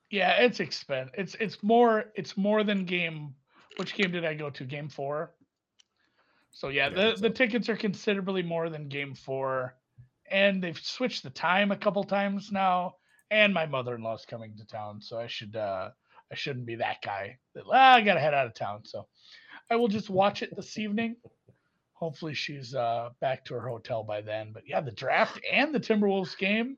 Yeah, 0.09 0.33
it's 0.41 0.59
expensive. 0.59 1.13
It's 1.17 1.35
it's 1.39 1.61
more 1.63 2.05
it's 2.15 2.37
more 2.37 2.63
than 2.63 2.85
game 2.85 3.35
which 3.77 3.95
game 3.95 4.11
did 4.11 4.25
I 4.25 4.33
go 4.33 4.49
to? 4.49 4.63
Game 4.65 4.89
four. 4.89 5.33
So 6.51 6.67
yeah, 6.67 6.89
yeah 6.89 7.11
the, 7.11 7.21
the 7.21 7.29
tickets 7.29 7.69
are 7.69 7.77
considerably 7.77 8.43
more 8.43 8.69
than 8.69 8.87
game 8.87 9.15
four. 9.15 9.75
And 10.29 10.63
they've 10.63 10.79
switched 10.79 11.23
the 11.23 11.29
time 11.29 11.71
a 11.71 11.77
couple 11.77 12.03
times 12.03 12.51
now. 12.51 12.95
And 13.31 13.53
my 13.53 13.65
mother-in-law's 13.65 14.25
coming 14.25 14.55
to 14.57 14.65
town, 14.65 15.01
so 15.01 15.17
I 15.17 15.27
should 15.27 15.55
uh 15.55 15.89
I 16.31 16.35
shouldn't 16.35 16.65
be 16.65 16.75
that 16.75 16.97
guy 17.03 17.37
that 17.55 17.63
ah, 17.71 17.95
I 17.95 18.01
gotta 18.01 18.19
head 18.19 18.33
out 18.33 18.47
of 18.47 18.53
town. 18.53 18.81
So 18.85 19.07
I 19.69 19.77
will 19.77 19.87
just 19.87 20.09
watch 20.09 20.41
it 20.41 20.53
this 20.55 20.77
evening. 20.77 21.15
Hopefully 22.01 22.33
she's 22.33 22.73
uh 22.73 23.09
back 23.21 23.45
to 23.45 23.53
her 23.53 23.67
hotel 23.67 24.03
by 24.03 24.21
then. 24.21 24.51
But 24.51 24.63
yeah, 24.67 24.81
the 24.81 24.91
draft 24.91 25.39
and 25.49 25.73
the 25.73 25.79
Timberwolves 25.79 26.37
game 26.37 26.75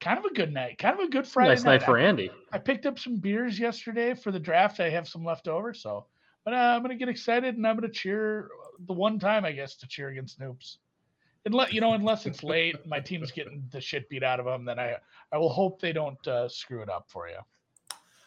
kind 0.00 0.18
of 0.18 0.24
a 0.26 0.34
good 0.34 0.52
night, 0.52 0.78
kind 0.78 1.00
of 1.00 1.06
a 1.06 1.10
good 1.10 1.26
Friday 1.26 1.48
nice 1.48 1.64
night, 1.64 1.80
night 1.80 1.86
for 1.86 1.98
Andy. 1.98 2.30
I 2.52 2.58
picked 2.58 2.86
up 2.86 2.98
some 2.98 3.16
beers 3.16 3.58
yesterday 3.58 4.14
for 4.14 4.30
the 4.30 4.38
draft. 4.38 4.80
I 4.80 4.90
have 4.90 5.08
some 5.08 5.24
left 5.24 5.48
over, 5.48 5.72
so 5.72 6.06
but 6.44 6.52
uh, 6.52 6.74
I'm 6.76 6.82
gonna 6.82 6.94
get 6.94 7.08
excited 7.08 7.56
and 7.56 7.66
I'm 7.66 7.74
gonna 7.74 7.88
cheer 7.88 8.48
the 8.86 8.92
one 8.92 9.18
time 9.18 9.44
I 9.44 9.52
guess 9.52 9.76
to 9.76 9.88
cheer 9.88 10.10
against 10.10 10.38
Noops. 10.38 10.76
Unless 11.46 11.72
you 11.72 11.80
know, 11.80 11.94
unless 11.94 12.26
it's 12.26 12.42
late, 12.42 12.86
my 12.86 13.00
team's 13.00 13.32
getting 13.32 13.64
the 13.72 13.80
shit 13.80 14.08
beat 14.10 14.22
out 14.22 14.40
of 14.40 14.46
them, 14.46 14.64
then 14.64 14.78
I 14.78 14.96
I 15.32 15.38
will 15.38 15.48
hope 15.48 15.80
they 15.80 15.92
don't 15.92 16.24
uh, 16.28 16.48
screw 16.48 16.82
it 16.82 16.90
up 16.90 17.06
for 17.08 17.28
you. 17.28 17.38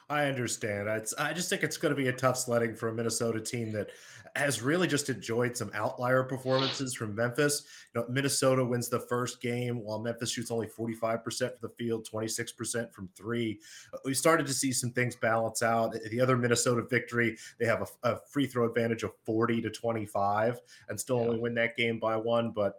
I 0.09 0.25
understand. 0.25 0.87
It's, 0.87 1.13
I 1.13 1.33
just 1.33 1.49
think 1.49 1.61
it's 1.63 1.77
going 1.77 1.93
to 1.93 2.01
be 2.01 2.07
a 2.07 2.13
tough 2.13 2.37
sledding 2.37 2.75
for 2.75 2.89
a 2.89 2.93
Minnesota 2.93 3.39
team 3.39 3.71
that 3.73 3.91
has 4.35 4.61
really 4.61 4.87
just 4.87 5.09
enjoyed 5.09 5.55
some 5.55 5.69
outlier 5.73 6.23
performances 6.23 6.93
from 6.93 7.15
Memphis. 7.15 7.63
You 7.93 8.01
know, 8.01 8.07
Minnesota 8.09 8.63
wins 8.65 8.89
the 8.89 8.99
first 8.99 9.41
game 9.41 9.83
while 9.83 9.99
Memphis 9.99 10.31
shoots 10.31 10.51
only 10.51 10.67
45% 10.67 10.99
for 10.99 11.57
the 11.61 11.69
field, 11.69 12.07
26% 12.11 12.93
from 12.93 13.09
three. 13.15 13.59
Uh, 13.93 13.97
we 14.05 14.13
started 14.13 14.47
to 14.47 14.53
see 14.53 14.71
some 14.71 14.91
things 14.91 15.15
balance 15.15 15.61
out. 15.61 15.95
The 16.09 16.21
other 16.21 16.37
Minnesota 16.37 16.83
victory, 16.89 17.37
they 17.59 17.65
have 17.65 17.81
a, 18.03 18.11
a 18.13 18.19
free 18.31 18.47
throw 18.47 18.67
advantage 18.67 19.03
of 19.03 19.11
40 19.25 19.61
to 19.61 19.69
25 19.69 20.59
and 20.89 20.99
still 20.99 21.17
yeah. 21.17 21.23
only 21.23 21.39
win 21.39 21.53
that 21.55 21.77
game 21.77 21.99
by 21.99 22.15
one. 22.15 22.51
But 22.51 22.75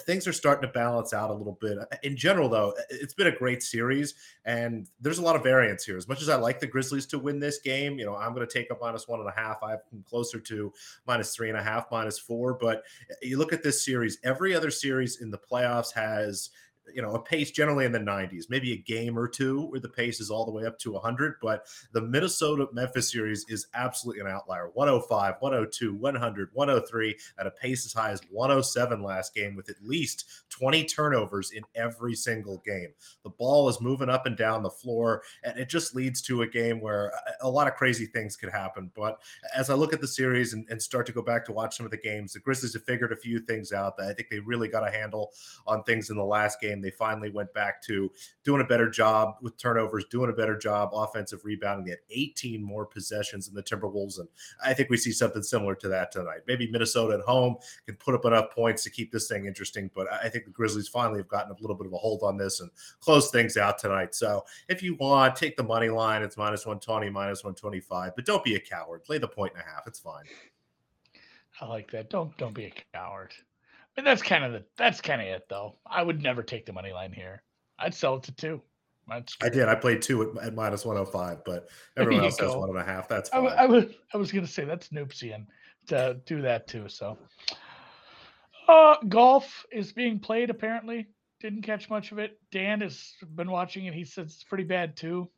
things 0.00 0.26
are 0.26 0.32
starting 0.32 0.66
to 0.66 0.72
balance 0.72 1.12
out 1.12 1.30
a 1.30 1.34
little 1.34 1.58
bit. 1.60 1.78
In 2.02 2.16
general, 2.16 2.48
though, 2.48 2.74
it's 2.90 3.14
been 3.14 3.26
a 3.26 3.36
great 3.36 3.62
series, 3.62 4.14
and 4.44 4.88
there's 5.00 5.18
a 5.18 5.22
lot 5.22 5.36
of 5.36 5.42
variance 5.42 5.84
here. 5.84 5.96
As 5.96 6.08
much 6.08 6.22
as 6.22 6.28
I 6.28 6.36
like 6.36 6.60
the 6.60 6.66
Grizzlies 6.66 7.06
to 7.06 7.18
win 7.18 7.38
this 7.38 7.58
game, 7.60 7.98
you 7.98 8.04
know, 8.04 8.16
I'm 8.16 8.34
going 8.34 8.46
to 8.46 8.52
take 8.52 8.70
a 8.70 8.76
minus 8.80 9.06
one 9.06 9.20
and 9.20 9.28
a 9.28 9.32
half. 9.32 9.62
I'm 9.62 9.78
closer 10.08 10.40
to 10.40 10.72
minus 11.06 11.34
three 11.34 11.48
and 11.48 11.58
a 11.58 11.62
half, 11.62 11.86
minus 11.90 12.18
four. 12.18 12.54
But 12.54 12.82
you 13.22 13.38
look 13.38 13.52
at 13.52 13.62
this 13.62 13.84
series, 13.84 14.18
every 14.24 14.54
other 14.54 14.70
series 14.70 15.20
in 15.20 15.30
the 15.30 15.38
playoffs 15.38 15.92
has 15.94 16.50
you 16.94 17.02
know 17.02 17.14
a 17.14 17.22
pace 17.22 17.50
generally 17.50 17.84
in 17.84 17.92
the 17.92 17.98
90s 17.98 18.44
maybe 18.48 18.72
a 18.72 18.76
game 18.76 19.18
or 19.18 19.28
two 19.28 19.66
where 19.66 19.80
the 19.80 19.88
pace 19.88 20.20
is 20.20 20.30
all 20.30 20.44
the 20.44 20.50
way 20.50 20.64
up 20.66 20.78
to 20.78 20.92
100 20.92 21.36
but 21.40 21.66
the 21.92 22.00
minnesota 22.00 22.66
memphis 22.72 23.10
series 23.10 23.44
is 23.48 23.66
absolutely 23.74 24.20
an 24.20 24.26
outlier. 24.26 24.70
105 24.74 25.34
102 25.40 25.94
100 25.94 26.48
103 26.52 27.16
at 27.38 27.46
a 27.46 27.50
pace 27.50 27.86
as 27.86 27.92
high 27.92 28.10
as 28.10 28.20
107 28.30 29.02
last 29.02 29.34
game 29.34 29.54
with 29.54 29.68
at 29.70 29.76
least 29.82 30.44
20 30.50 30.84
turnovers 30.84 31.52
in 31.52 31.62
every 31.74 32.14
single 32.14 32.62
game. 32.64 32.88
The 33.22 33.30
ball 33.30 33.68
is 33.68 33.80
moving 33.80 34.08
up 34.08 34.26
and 34.26 34.36
down 34.36 34.62
the 34.62 34.70
floor 34.70 35.22
and 35.44 35.58
it 35.58 35.68
just 35.68 35.94
leads 35.94 36.20
to 36.22 36.42
a 36.42 36.46
game 36.46 36.80
where 36.80 37.12
a 37.40 37.48
lot 37.48 37.68
of 37.68 37.74
crazy 37.74 38.06
things 38.06 38.36
could 38.36 38.50
happen. 38.50 38.90
But 38.94 39.20
as 39.54 39.70
i 39.70 39.74
look 39.74 39.92
at 39.92 40.00
the 40.00 40.08
series 40.08 40.52
and, 40.52 40.66
and 40.70 40.80
start 40.80 41.06
to 41.06 41.12
go 41.12 41.22
back 41.22 41.44
to 41.44 41.52
watch 41.52 41.76
some 41.76 41.86
of 41.86 41.90
the 41.90 41.96
games 41.96 42.32
the 42.32 42.40
grizzlies 42.40 42.72
have 42.74 42.84
figured 42.84 43.12
a 43.12 43.16
few 43.16 43.38
things 43.38 43.72
out 43.72 43.96
that 43.96 44.08
i 44.08 44.12
think 44.12 44.28
they 44.28 44.38
really 44.40 44.68
got 44.68 44.86
a 44.86 44.90
handle 44.90 45.32
on 45.66 45.82
things 45.84 46.10
in 46.10 46.16
the 46.16 46.24
last 46.24 46.60
game 46.60 46.72
game, 46.72 46.81
they 46.82 46.90
finally 46.90 47.30
went 47.30 47.52
back 47.54 47.82
to 47.82 48.10
doing 48.44 48.60
a 48.60 48.66
better 48.66 48.90
job 48.90 49.36
with 49.42 49.56
turnovers, 49.56 50.04
doing 50.10 50.30
a 50.30 50.32
better 50.34 50.56
job 50.56 50.90
offensive 50.92 51.44
rebounding. 51.44 51.84
They 51.84 51.92
had 51.92 51.98
18 52.10 52.62
more 52.62 52.86
possessions 52.86 53.46
than 53.46 53.54
the 53.54 53.62
Timberwolves, 53.62 54.18
and 54.18 54.28
I 54.64 54.74
think 54.74 54.90
we 54.90 54.96
see 54.96 55.12
something 55.12 55.42
similar 55.42 55.74
to 55.76 55.88
that 55.88 56.12
tonight. 56.12 56.40
Maybe 56.46 56.70
Minnesota 56.70 57.14
at 57.14 57.20
home 57.20 57.56
can 57.86 57.96
put 57.96 58.14
up 58.14 58.24
enough 58.24 58.50
points 58.50 58.82
to 58.84 58.90
keep 58.90 59.12
this 59.12 59.28
thing 59.28 59.46
interesting, 59.46 59.90
but 59.94 60.10
I 60.12 60.28
think 60.28 60.44
the 60.44 60.50
Grizzlies 60.50 60.88
finally 60.88 61.18
have 61.20 61.28
gotten 61.28 61.52
a 61.52 61.60
little 61.60 61.76
bit 61.76 61.86
of 61.86 61.92
a 61.92 61.98
hold 61.98 62.22
on 62.22 62.36
this 62.36 62.60
and 62.60 62.70
close 63.00 63.30
things 63.30 63.56
out 63.56 63.78
tonight. 63.78 64.14
So 64.14 64.44
if 64.68 64.82
you 64.82 64.96
want, 64.96 65.36
take 65.36 65.56
the 65.56 65.62
money 65.62 65.88
line. 65.88 66.22
It's 66.22 66.36
minus 66.36 66.66
120, 66.66 67.10
minus 67.10 67.44
125, 67.44 68.14
but 68.16 68.24
don't 68.24 68.44
be 68.44 68.56
a 68.56 68.60
coward. 68.60 69.02
Lay 69.08 69.18
the 69.18 69.28
point 69.28 69.52
and 69.54 69.62
a 69.62 69.64
half. 69.64 69.86
It's 69.86 69.98
fine. 69.98 70.24
I 71.60 71.66
like 71.66 71.90
that. 71.90 72.10
Don't 72.10 72.36
don't 72.38 72.54
be 72.54 72.64
a 72.64 72.72
coward. 72.92 73.32
And 73.96 74.06
that's 74.06 74.22
kind 74.22 74.44
of 74.44 74.52
the 74.52 74.64
that's 74.76 75.00
kind 75.00 75.20
of 75.20 75.26
it 75.26 75.42
though. 75.48 75.76
I 75.86 76.02
would 76.02 76.22
never 76.22 76.42
take 76.42 76.66
the 76.66 76.72
money 76.72 76.92
line 76.92 77.12
here. 77.12 77.42
I'd 77.78 77.94
sell 77.94 78.16
it 78.16 78.22
to 78.24 78.32
two. 78.32 78.62
I 79.10 79.48
did. 79.48 79.68
I 79.68 79.74
played 79.74 80.00
two 80.00 80.22
at, 80.22 80.44
at 80.44 80.54
minus 80.54 80.84
105, 80.84 81.44
but 81.44 81.68
everyone 81.96 82.24
else 82.24 82.38
has 82.38 82.54
one 82.54 82.70
and 82.70 82.78
a 82.78 82.84
half. 82.84 83.08
That's 83.08 83.30
I, 83.30 83.36
fine. 83.36 83.44
w- 83.44 83.56
I 83.58 83.66
was 83.66 83.84
I 84.14 84.16
was 84.16 84.32
gonna 84.32 84.46
say 84.46 84.64
that's 84.64 84.88
Noopsian 84.88 85.46
to 85.88 86.20
do 86.24 86.42
that 86.42 86.66
too. 86.66 86.88
So, 86.88 87.18
uh, 88.68 88.96
golf 89.08 89.66
is 89.72 89.92
being 89.92 90.18
played. 90.18 90.50
Apparently, 90.50 91.08
didn't 91.40 91.62
catch 91.62 91.90
much 91.90 92.12
of 92.12 92.18
it. 92.18 92.38
Dan 92.50 92.80
has 92.80 93.14
been 93.34 93.50
watching 93.50 93.86
it. 93.86 93.94
He 93.94 94.04
says 94.04 94.26
it's 94.26 94.44
pretty 94.44 94.64
bad 94.64 94.96
too. 94.96 95.28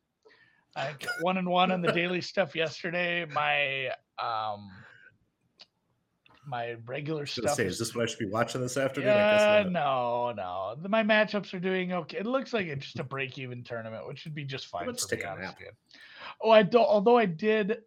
I 0.75 0.91
got 0.99 1.13
one 1.21 1.37
and 1.37 1.47
one 1.47 1.71
on 1.71 1.81
the 1.81 1.91
daily 1.93 2.21
stuff 2.21 2.55
yesterday. 2.55 3.25
My 3.25 3.87
um, 4.19 4.69
my 6.45 6.75
regular 6.85 7.25
stuff. 7.25 7.55
say, 7.55 7.65
is- 7.65 7.73
is 7.73 7.79
this 7.79 7.95
what 7.95 8.03
I 8.03 8.05
should 8.05 8.19
be 8.19 8.25
watching 8.27 8.61
this 8.61 8.77
afternoon? 8.77 9.09
I 9.09 9.15
yeah, 9.15 9.63
guess 9.63 9.71
no, 9.71 10.33
no. 10.35 10.75
My 10.87 11.03
matchups 11.03 11.53
are 11.53 11.59
doing 11.59 11.93
okay. 11.93 12.17
It 12.17 12.25
looks 12.25 12.53
like 12.53 12.67
it's 12.67 12.85
just 12.85 12.99
a 12.99 13.03
break-even 13.03 13.63
tournament, 13.63 14.07
which 14.07 14.23
would 14.25 14.35
be 14.35 14.43
just 14.43 14.67
fine 14.67 14.87
Let's 14.87 15.05
for 15.05 15.15
me, 15.15 15.21
take 15.21 15.27
a 15.27 15.31
honestly. 15.31 15.65
Oh, 16.41 16.51
I 16.51 16.63
don't. 16.63 16.85
Although 16.87 17.17
I 17.17 17.25
did, 17.25 17.79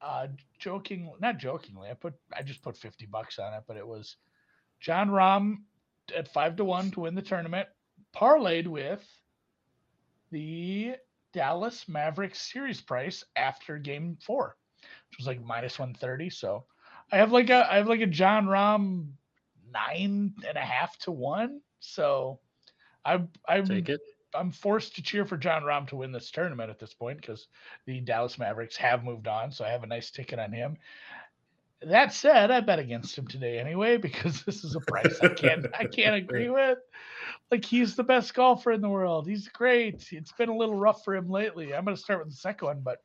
uh, 0.00 0.28
joking, 0.58 1.12
not 1.20 1.38
jokingly, 1.38 1.90
I 1.90 1.94
put, 1.94 2.14
I 2.36 2.42
just 2.42 2.62
put 2.62 2.76
fifty 2.76 3.06
bucks 3.06 3.38
on 3.38 3.54
it, 3.54 3.64
but 3.66 3.76
it 3.76 3.86
was 3.86 4.16
Jon 4.80 5.10
Rahm 5.10 5.58
at 6.14 6.28
five 6.28 6.56
to 6.56 6.64
one 6.64 6.90
to 6.92 7.00
win 7.00 7.14
the 7.14 7.22
tournament, 7.22 7.68
parlayed 8.14 8.66
with 8.66 9.04
the 10.30 10.96
Dallas 11.32 11.88
Mavericks 11.88 12.52
series 12.52 12.80
price 12.80 13.24
after 13.36 13.78
Game 13.78 14.16
Four, 14.24 14.56
which 15.10 15.18
was 15.18 15.26
like 15.26 15.42
minus 15.42 15.78
one 15.78 15.94
thirty. 15.94 16.30
So 16.30 16.64
I 17.12 17.18
have 17.18 17.32
like 17.32 17.50
a, 17.50 17.70
I 17.70 17.76
have 17.76 17.88
like 17.88 18.00
a 18.00 18.06
Jon 18.06 18.46
Rahm 18.46 19.08
nine 19.72 20.34
and 20.46 20.56
a 20.56 20.60
half 20.60 20.96
to 21.00 21.12
one. 21.12 21.60
So 21.80 22.40
I'm 23.04 23.28
I'm 23.48 23.66
Take 23.66 23.88
it. 23.88 24.00
I'm 24.34 24.50
forced 24.50 24.96
to 24.96 25.02
cheer 25.02 25.24
for 25.24 25.36
Jon 25.36 25.62
Rahm 25.62 25.88
to 25.88 25.96
win 25.96 26.12
this 26.12 26.30
tournament 26.30 26.68
at 26.68 26.78
this 26.78 26.92
point 26.92 27.20
because 27.20 27.48
the 27.86 28.00
Dallas 28.00 28.38
Mavericks 28.38 28.76
have 28.76 29.04
moved 29.04 29.28
on. 29.28 29.50
So 29.50 29.64
I 29.64 29.70
have 29.70 29.82
a 29.82 29.86
nice 29.86 30.10
ticket 30.10 30.38
on 30.38 30.52
him. 30.52 30.76
That 31.82 32.12
said, 32.12 32.50
I 32.50 32.60
bet 32.60 32.78
against 32.78 33.16
him 33.16 33.26
today 33.26 33.58
anyway 33.58 33.96
because 33.98 34.42
this 34.42 34.64
is 34.64 34.74
a 34.74 34.80
price 34.80 35.18
I 35.22 35.28
can't 35.28 35.66
I 35.78 35.84
can't 35.86 36.16
agree 36.16 36.50
with. 36.50 36.78
Like 37.50 37.64
he's 37.64 37.96
the 37.96 38.04
best 38.04 38.34
golfer 38.34 38.72
in 38.72 38.80
the 38.80 38.88
world. 38.88 39.28
He's 39.28 39.48
great. 39.48 40.06
It's 40.10 40.32
been 40.32 40.48
a 40.48 40.56
little 40.56 40.74
rough 40.74 41.04
for 41.04 41.14
him 41.14 41.30
lately. 41.30 41.74
I'm 41.74 41.84
going 41.84 41.96
to 41.96 42.02
start 42.02 42.20
with 42.20 42.30
the 42.30 42.40
second 42.40 42.66
one, 42.66 42.80
but 42.82 42.98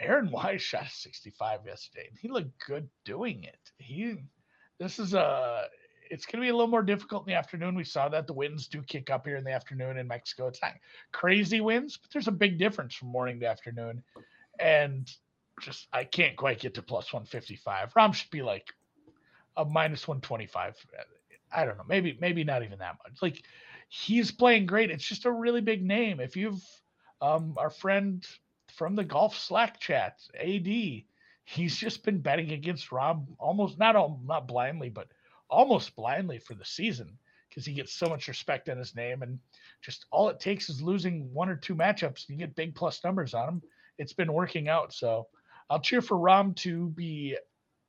Aaron 0.00 0.30
Wise 0.30 0.62
shot 0.62 0.86
a 0.86 0.90
65 0.90 1.60
yesterday. 1.66 2.06
and 2.08 2.18
He 2.18 2.28
looked 2.28 2.64
good 2.66 2.88
doing 3.04 3.44
it. 3.44 3.58
He 3.78 4.16
this 4.78 4.98
is 4.98 5.14
a 5.14 5.64
it's 6.10 6.26
going 6.26 6.40
to 6.40 6.44
be 6.44 6.50
a 6.50 6.54
little 6.54 6.70
more 6.70 6.82
difficult 6.82 7.26
in 7.26 7.32
the 7.32 7.38
afternoon. 7.38 7.74
We 7.74 7.84
saw 7.84 8.08
that 8.08 8.26
the 8.26 8.32
winds 8.32 8.68
do 8.68 8.82
kick 8.82 9.10
up 9.10 9.26
here 9.26 9.36
in 9.36 9.44
the 9.44 9.52
afternoon 9.52 9.98
in 9.98 10.06
Mexico. 10.06 10.46
It's 10.46 10.62
not 10.62 10.74
crazy 11.12 11.60
winds, 11.60 11.96
but 11.96 12.10
there's 12.12 12.28
a 12.28 12.32
big 12.32 12.58
difference 12.58 12.94
from 12.94 13.08
morning 13.08 13.40
to 13.40 13.48
afternoon. 13.48 14.02
And 14.60 15.10
just 15.60 15.88
I 15.92 16.04
can't 16.04 16.36
quite 16.36 16.60
get 16.60 16.74
to 16.74 16.82
plus 16.82 17.12
155. 17.12 17.94
Rahm 17.94 18.14
should 18.14 18.30
be 18.30 18.42
like 18.42 18.72
a 19.56 19.64
minus 19.64 20.06
125. 20.06 20.76
I 21.52 21.64
don't 21.64 21.78
know, 21.78 21.84
maybe 21.88 22.16
maybe 22.20 22.44
not 22.44 22.62
even 22.62 22.78
that 22.78 22.98
much. 23.04 23.22
Like 23.22 23.42
he's 23.88 24.30
playing 24.30 24.66
great. 24.66 24.90
It's 24.90 25.06
just 25.06 25.26
a 25.26 25.32
really 25.32 25.60
big 25.60 25.82
name. 25.82 26.20
If 26.20 26.36
you've 26.36 26.62
um 27.20 27.54
our 27.56 27.70
friend 27.70 28.26
from 28.76 28.94
the 28.94 29.04
golf 29.04 29.36
Slack 29.36 29.80
chat, 29.80 30.20
AD, 30.38 30.66
he's 31.44 31.76
just 31.76 32.04
been 32.04 32.20
betting 32.20 32.52
against 32.52 32.92
Rob 32.92 33.26
almost 33.38 33.78
not 33.78 33.96
all 33.96 34.20
not 34.24 34.46
blindly, 34.46 34.90
but 34.90 35.08
almost 35.48 35.96
blindly 35.96 36.38
for 36.38 36.54
the 36.54 36.64
season 36.64 37.18
because 37.48 37.64
he 37.64 37.72
gets 37.72 37.92
so 37.92 38.06
much 38.06 38.28
respect 38.28 38.68
in 38.68 38.76
his 38.76 38.94
name 38.94 39.22
and 39.22 39.38
just 39.80 40.04
all 40.10 40.28
it 40.28 40.40
takes 40.40 40.68
is 40.68 40.82
losing 40.82 41.32
one 41.32 41.48
or 41.48 41.56
two 41.56 41.74
matchups 41.74 42.28
and 42.28 42.30
you 42.30 42.36
get 42.36 42.54
big 42.54 42.74
plus 42.74 43.02
numbers 43.02 43.32
on 43.32 43.48
him. 43.48 43.62
It's 43.96 44.12
been 44.12 44.32
working 44.32 44.68
out. 44.68 44.92
So 44.92 45.28
I'll 45.70 45.80
cheer 45.80 46.02
for 46.02 46.18
Rahm 46.18 46.54
to 46.56 46.88
be 46.88 47.38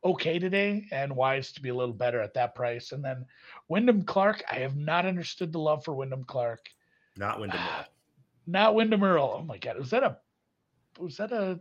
okay 0.05 0.39
today 0.39 0.85
and 0.91 1.13
Wise 1.13 1.51
to 1.51 1.61
be 1.61 1.69
a 1.69 1.75
little 1.75 1.93
better 1.93 2.21
at 2.21 2.33
that 2.35 2.55
price. 2.55 2.93
And 2.93 3.03
then 3.03 3.25
Wyndham 3.67 4.03
Clark, 4.03 4.41
I 4.49 4.59
have 4.59 4.77
not 4.77 5.05
understood 5.05 5.51
the 5.51 5.59
love 5.59 5.83
for 5.83 5.93
Wyndham 5.93 6.23
Clark. 6.23 6.69
Not 7.17 7.41
Windom 7.41 7.59
Earle. 7.59 7.85
Not 8.49 8.75
Windom 8.75 9.03
Earle. 9.03 9.39
Oh 9.39 9.43
my 9.43 9.57
god, 9.57 9.77
was 9.77 9.89
that 9.89 10.03
a 10.03 10.17
was 10.99 11.17
that 11.17 11.31
a 11.31 11.59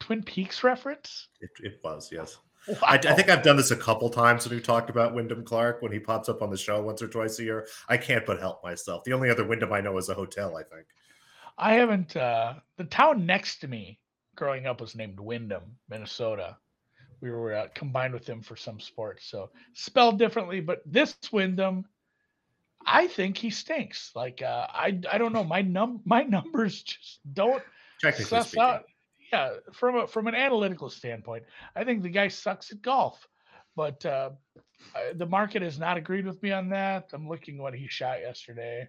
Twin 0.00 0.22
Peaks 0.22 0.62
reference? 0.62 1.28
It, 1.40 1.50
it 1.60 1.80
was, 1.82 2.10
yes. 2.12 2.38
Wow. 2.68 2.76
I, 2.82 2.94
I 2.94 3.12
think 3.12 3.28
I've 3.28 3.42
done 3.42 3.56
this 3.56 3.70
a 3.70 3.76
couple 3.76 4.08
times 4.08 4.44
when 4.44 4.54
we've 4.54 4.64
talked 4.64 4.88
about 4.88 5.14
Wyndham 5.14 5.44
Clark 5.44 5.82
when 5.82 5.92
he 5.92 5.98
pops 5.98 6.28
up 6.28 6.40
on 6.40 6.50
the 6.50 6.56
show 6.56 6.82
once 6.82 7.02
or 7.02 7.08
twice 7.08 7.38
a 7.38 7.44
year. 7.44 7.66
I 7.88 7.96
can't 7.96 8.24
but 8.24 8.40
help 8.40 8.62
myself. 8.62 9.04
The 9.04 9.12
only 9.12 9.30
other 9.30 9.44
Windom 9.44 9.72
I 9.72 9.80
know 9.80 9.96
is 9.98 10.08
a 10.08 10.14
hotel, 10.14 10.56
I 10.56 10.62
think. 10.62 10.86
I 11.58 11.74
haven't. 11.74 12.16
Uh, 12.16 12.54
the 12.76 12.84
town 12.84 13.26
next 13.26 13.60
to 13.60 13.68
me 13.68 14.00
growing 14.34 14.66
up 14.66 14.80
was 14.80 14.94
named 14.94 15.20
Wyndham, 15.20 15.76
Minnesota. 15.88 16.56
We 17.20 17.30
were 17.30 17.54
uh, 17.54 17.68
combined 17.74 18.12
with 18.12 18.26
him 18.26 18.42
for 18.42 18.56
some 18.56 18.80
sports, 18.80 19.26
so 19.26 19.50
spelled 19.72 20.18
differently. 20.18 20.60
But 20.60 20.82
this 20.84 21.16
Wyndham, 21.32 21.84
I 22.84 23.06
think 23.06 23.36
he 23.36 23.50
stinks. 23.50 24.10
Like 24.14 24.42
uh, 24.42 24.66
I, 24.70 25.00
I 25.10 25.18
don't 25.18 25.32
know. 25.32 25.44
My 25.44 25.62
num, 25.62 26.00
my 26.04 26.22
numbers 26.28 26.82
just 26.82 27.20
don't 27.32 27.62
Technically 28.00 28.24
suss 28.24 28.48
speaking. 28.48 28.62
out. 28.62 28.84
Yeah, 29.32 29.54
from 29.72 29.96
a 29.96 30.06
from 30.06 30.26
an 30.26 30.34
analytical 30.34 30.90
standpoint, 30.90 31.44
I 31.74 31.84
think 31.84 32.02
the 32.02 32.10
guy 32.10 32.28
sucks 32.28 32.70
at 32.70 32.82
golf. 32.82 33.26
But 33.76 34.04
uh, 34.06 34.30
the 35.14 35.26
market 35.26 35.62
has 35.62 35.78
not 35.78 35.96
agreed 35.96 36.26
with 36.26 36.42
me 36.42 36.52
on 36.52 36.68
that. 36.70 37.10
I'm 37.12 37.28
looking 37.28 37.58
what 37.58 37.74
he 37.74 37.88
shot 37.88 38.20
yesterday. 38.20 38.88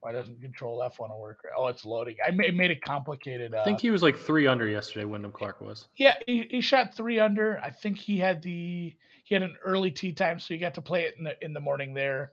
Why 0.00 0.12
doesn't 0.12 0.40
Control 0.40 0.82
F 0.82 0.98
want 0.98 1.12
to 1.12 1.16
work? 1.16 1.40
Oh, 1.56 1.68
it's 1.68 1.84
loading. 1.84 2.16
I 2.26 2.30
made, 2.30 2.56
made 2.56 2.70
it 2.70 2.82
complicated. 2.82 3.54
Uh, 3.54 3.60
I 3.60 3.64
think 3.64 3.80
he 3.80 3.90
was 3.90 4.02
like 4.02 4.16
three 4.16 4.46
under 4.46 4.66
yesterday. 4.68 5.04
Wyndham 5.04 5.32
Clark 5.32 5.60
was. 5.60 5.88
yeah, 5.96 6.14
he, 6.26 6.46
he 6.50 6.60
shot 6.60 6.94
three 6.94 7.18
under. 7.18 7.58
I 7.62 7.70
think 7.70 7.98
he 7.98 8.18
had 8.18 8.42
the 8.42 8.94
he 9.24 9.34
had 9.34 9.42
an 9.42 9.56
early 9.64 9.90
tee 9.90 10.12
time, 10.12 10.38
so 10.38 10.54
he 10.54 10.58
got 10.58 10.74
to 10.74 10.82
play 10.82 11.02
it 11.02 11.14
in 11.18 11.24
the 11.24 11.44
in 11.44 11.52
the 11.52 11.60
morning 11.60 11.94
there. 11.94 12.32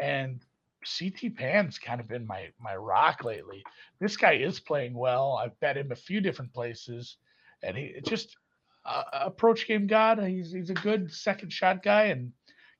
And 0.00 0.44
CT 0.84 1.36
Pan's 1.36 1.78
kind 1.78 2.00
of 2.00 2.08
been 2.08 2.26
my 2.26 2.48
my 2.60 2.76
rock 2.76 3.24
lately. 3.24 3.64
This 4.00 4.16
guy 4.16 4.34
is 4.34 4.60
playing 4.60 4.94
well. 4.94 5.40
I've 5.42 5.58
bet 5.60 5.76
him 5.76 5.92
a 5.92 5.96
few 5.96 6.20
different 6.20 6.52
places, 6.52 7.16
and 7.62 7.76
he 7.76 7.94
just 8.06 8.36
uh, 8.84 9.04
approach 9.12 9.66
game 9.66 9.86
god. 9.86 10.22
He's 10.22 10.52
he's 10.52 10.70
a 10.70 10.74
good 10.74 11.12
second 11.12 11.52
shot 11.52 11.82
guy, 11.82 12.04
and 12.04 12.32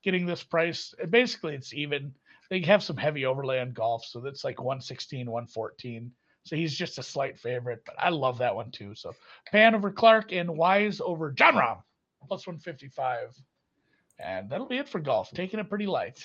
getting 0.02 0.26
this 0.26 0.42
price 0.42 0.94
basically 1.10 1.54
it's 1.54 1.74
even. 1.74 2.14
They 2.50 2.62
have 2.62 2.82
some 2.82 2.96
heavy 2.96 3.26
overlay 3.26 3.60
on 3.60 3.72
golf, 3.72 4.06
so 4.06 4.20
that's 4.20 4.42
like 4.42 4.58
116, 4.58 5.30
114. 5.30 6.10
So 6.44 6.56
he's 6.56 6.74
just 6.74 6.98
a 6.98 7.02
slight 7.02 7.38
favorite, 7.38 7.82
but 7.84 7.94
I 7.98 8.08
love 8.08 8.38
that 8.38 8.54
one 8.54 8.70
too. 8.70 8.94
So 8.94 9.14
Pan 9.52 9.74
over 9.74 9.90
Clark 9.90 10.32
and 10.32 10.56
Wise 10.56 10.98
over 10.98 11.30
Jon 11.30 11.56
Rahm, 11.56 11.82
plus 12.26 12.46
155. 12.46 13.34
And 14.18 14.48
that'll 14.48 14.66
be 14.66 14.78
it 14.78 14.88
for 14.88 14.98
golf. 14.98 15.30
Taking 15.32 15.60
it 15.60 15.68
pretty 15.68 15.86
light. 15.86 16.24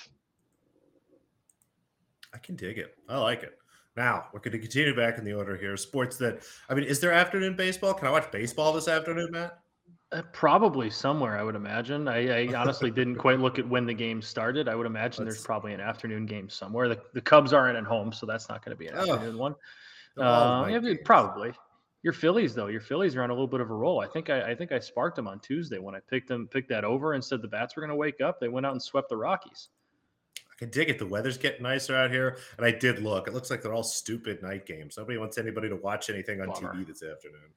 I 2.34 2.38
can 2.38 2.56
dig 2.56 2.78
it. 2.78 2.94
I 3.08 3.18
like 3.18 3.42
it. 3.42 3.56
Now 3.96 4.26
we're 4.32 4.40
going 4.40 4.52
to 4.52 4.58
continue 4.58 4.94
back 4.94 5.18
in 5.18 5.24
the 5.24 5.32
order 5.32 5.56
here. 5.56 5.76
Sports 5.76 6.16
that 6.18 6.42
I 6.68 6.74
mean, 6.74 6.84
is 6.84 6.98
there 7.00 7.12
afternoon 7.12 7.54
baseball? 7.56 7.94
Can 7.94 8.08
I 8.08 8.10
watch 8.10 8.30
baseball 8.32 8.72
this 8.72 8.88
afternoon, 8.88 9.28
Matt? 9.30 9.60
Uh, 10.12 10.22
probably 10.32 10.90
somewhere, 10.90 11.38
I 11.38 11.42
would 11.42 11.54
imagine. 11.56 12.06
I, 12.08 12.46
I 12.48 12.54
honestly 12.54 12.90
didn't 12.90 13.16
quite 13.16 13.40
look 13.40 13.58
at 13.58 13.68
when 13.68 13.86
the 13.86 13.94
game 13.94 14.20
started. 14.22 14.68
I 14.68 14.74
would 14.74 14.86
imagine 14.86 15.24
there's 15.24 15.36
Let's- 15.36 15.46
probably 15.46 15.72
an 15.74 15.80
afternoon 15.80 16.26
game 16.26 16.48
somewhere. 16.48 16.88
The, 16.88 17.00
the 17.14 17.20
Cubs 17.20 17.52
aren't 17.52 17.76
at 17.76 17.84
home, 17.84 18.12
so 18.12 18.26
that's 18.26 18.48
not 18.48 18.64
going 18.64 18.76
to 18.76 18.78
be 18.78 18.86
an 18.88 18.94
Oh, 18.96 19.12
afternoon 19.14 19.38
one. 19.38 19.54
Uh, 20.16 20.66
yeah, 20.70 20.94
probably. 21.04 21.52
Your 22.02 22.12
Phillies, 22.12 22.54
though, 22.54 22.66
your 22.66 22.80
Phillies 22.82 23.16
are 23.16 23.22
on 23.22 23.30
a 23.30 23.32
little 23.32 23.48
bit 23.48 23.60
of 23.60 23.70
a 23.70 23.74
roll. 23.74 24.00
I 24.00 24.06
think 24.06 24.28
I, 24.28 24.50
I 24.50 24.54
think 24.54 24.72
I 24.72 24.78
sparked 24.78 25.16
them 25.16 25.26
on 25.26 25.40
Tuesday 25.40 25.78
when 25.78 25.94
I 25.94 26.00
picked 26.08 26.28
them, 26.28 26.46
picked 26.48 26.68
that 26.68 26.84
over 26.84 27.14
and 27.14 27.24
said 27.24 27.40
the 27.42 27.48
bats 27.48 27.74
were 27.74 27.80
going 27.80 27.88
to 27.90 27.96
wake 27.96 28.20
up. 28.20 28.38
They 28.38 28.48
went 28.48 28.66
out 28.66 28.72
and 28.72 28.82
swept 28.82 29.08
the 29.08 29.16
Rockies. 29.16 29.68
I 30.54 30.58
can 30.58 30.70
dig 30.70 30.88
it. 30.88 30.98
The 30.98 31.06
weather's 31.06 31.38
getting 31.38 31.62
nicer 31.62 31.96
out 31.96 32.10
here, 32.10 32.38
and 32.56 32.66
I 32.66 32.70
did 32.70 33.00
look. 33.00 33.26
It 33.26 33.34
looks 33.34 33.50
like 33.50 33.62
they're 33.62 33.74
all 33.74 33.82
stupid 33.82 34.42
night 34.42 34.66
games. 34.66 34.96
Nobody 34.96 35.18
wants 35.18 35.38
anybody 35.38 35.68
to 35.68 35.76
watch 35.76 36.10
anything 36.10 36.40
on 36.40 36.48
Bummer. 36.48 36.74
TV 36.74 36.86
this 36.86 37.02
afternoon. 37.02 37.50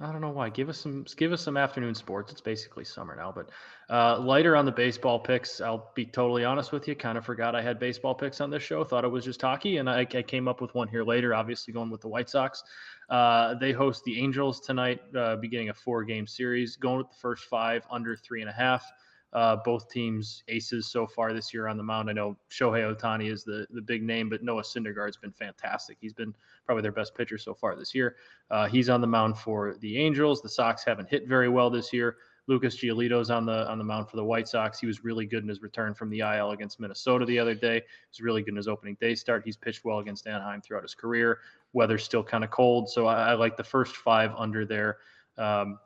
I 0.00 0.10
don't 0.10 0.20
know 0.20 0.30
why. 0.30 0.48
Give 0.48 0.68
us 0.68 0.78
some 0.78 1.06
give 1.16 1.32
us 1.32 1.42
some 1.42 1.56
afternoon 1.56 1.94
sports. 1.94 2.32
It's 2.32 2.40
basically 2.40 2.84
summer 2.84 3.14
now, 3.14 3.30
but 3.30 3.50
uh, 3.88 4.18
lighter 4.18 4.56
on 4.56 4.66
the 4.66 4.72
baseball 4.72 5.18
picks. 5.18 5.60
I'll 5.60 5.92
be 5.94 6.04
totally 6.04 6.44
honest 6.44 6.72
with 6.72 6.88
you. 6.88 6.96
Kind 6.96 7.16
of 7.16 7.24
forgot 7.24 7.54
I 7.54 7.62
had 7.62 7.78
baseball 7.78 8.14
picks 8.14 8.40
on 8.40 8.50
this 8.50 8.64
show. 8.64 8.82
Thought 8.82 9.04
it 9.04 9.08
was 9.08 9.24
just 9.24 9.40
hockey, 9.40 9.76
and 9.76 9.88
I, 9.88 10.00
I 10.00 10.22
came 10.22 10.48
up 10.48 10.60
with 10.60 10.74
one 10.74 10.88
here 10.88 11.04
later. 11.04 11.34
Obviously, 11.34 11.72
going 11.72 11.88
with 11.88 12.00
the 12.00 12.08
White 12.08 12.28
Sox. 12.28 12.64
Uh, 13.10 13.54
they 13.54 13.70
host 13.70 14.02
the 14.04 14.18
Angels 14.18 14.60
tonight, 14.60 15.00
uh, 15.16 15.36
beginning 15.36 15.68
a 15.68 15.74
four 15.74 16.02
game 16.02 16.26
series. 16.26 16.74
Going 16.76 16.98
with 16.98 17.10
the 17.10 17.18
first 17.20 17.44
five 17.44 17.86
under 17.90 18.16
three 18.16 18.40
and 18.40 18.50
a 18.50 18.54
half. 18.54 18.84
Uh, 19.32 19.56
both 19.64 19.88
teams 19.88 20.42
aces 20.48 20.86
so 20.86 21.06
far 21.06 21.32
this 21.32 21.54
year 21.54 21.66
on 21.66 21.78
the 21.78 21.82
mound. 21.82 22.10
I 22.10 22.12
know 22.12 22.36
Shohei 22.50 22.94
Ohtani 22.94 23.32
is 23.32 23.44
the 23.44 23.66
the 23.70 23.80
big 23.80 24.02
name, 24.02 24.28
but 24.28 24.42
Noah 24.42 24.62
Syndergaard's 24.62 25.16
been 25.16 25.32
fantastic. 25.32 25.96
He's 26.00 26.12
been 26.12 26.34
probably 26.66 26.82
their 26.82 26.92
best 26.92 27.14
pitcher 27.14 27.38
so 27.38 27.54
far 27.54 27.74
this 27.74 27.94
year. 27.94 28.16
Uh, 28.50 28.68
he's 28.68 28.90
on 28.90 29.00
the 29.00 29.06
mound 29.06 29.38
for 29.38 29.76
the 29.80 29.98
Angels. 29.98 30.42
The 30.42 30.48
Sox 30.50 30.84
haven't 30.84 31.08
hit 31.08 31.26
very 31.26 31.48
well 31.48 31.70
this 31.70 31.92
year. 31.92 32.16
Lucas 32.48 32.76
Giolito's 32.76 33.30
on 33.30 33.46
the 33.46 33.68
on 33.70 33.78
the 33.78 33.84
mound 33.84 34.08
for 34.08 34.16
the 34.16 34.24
White 34.24 34.48
Sox. 34.48 34.80
He 34.80 34.86
was 34.86 35.04
really 35.04 35.26
good 35.26 35.42
in 35.42 35.48
his 35.48 35.62
return 35.62 35.94
from 35.94 36.10
the 36.10 36.20
IL 36.20 36.50
against 36.50 36.80
Minnesota 36.80 37.24
the 37.24 37.38
other 37.38 37.54
day. 37.54 37.76
He 37.76 38.08
was 38.10 38.20
really 38.20 38.42
good 38.42 38.50
in 38.50 38.56
his 38.56 38.68
opening 38.68 38.96
day 39.00 39.14
start. 39.14 39.42
He's 39.44 39.56
pitched 39.56 39.84
well 39.84 40.00
against 40.00 40.26
Anaheim 40.26 40.60
throughout 40.60 40.82
his 40.82 40.94
career. 40.94 41.38
Weather's 41.72 42.04
still 42.04 42.24
kind 42.24 42.42
of 42.42 42.50
cold, 42.50 42.90
so 42.90 43.06
I, 43.06 43.30
I, 43.30 43.34
like 43.34 43.56
the 43.56 43.64
first 43.64 43.96
five 43.96 44.32
under 44.36 44.66
there. 44.66 44.98
Um, 45.38 45.78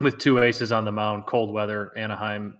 with 0.00 0.18
two 0.18 0.42
aces 0.42 0.72
on 0.72 0.84
the 0.84 0.92
mound, 0.92 1.26
cold 1.26 1.52
weather, 1.52 1.92
Anaheim. 1.96 2.56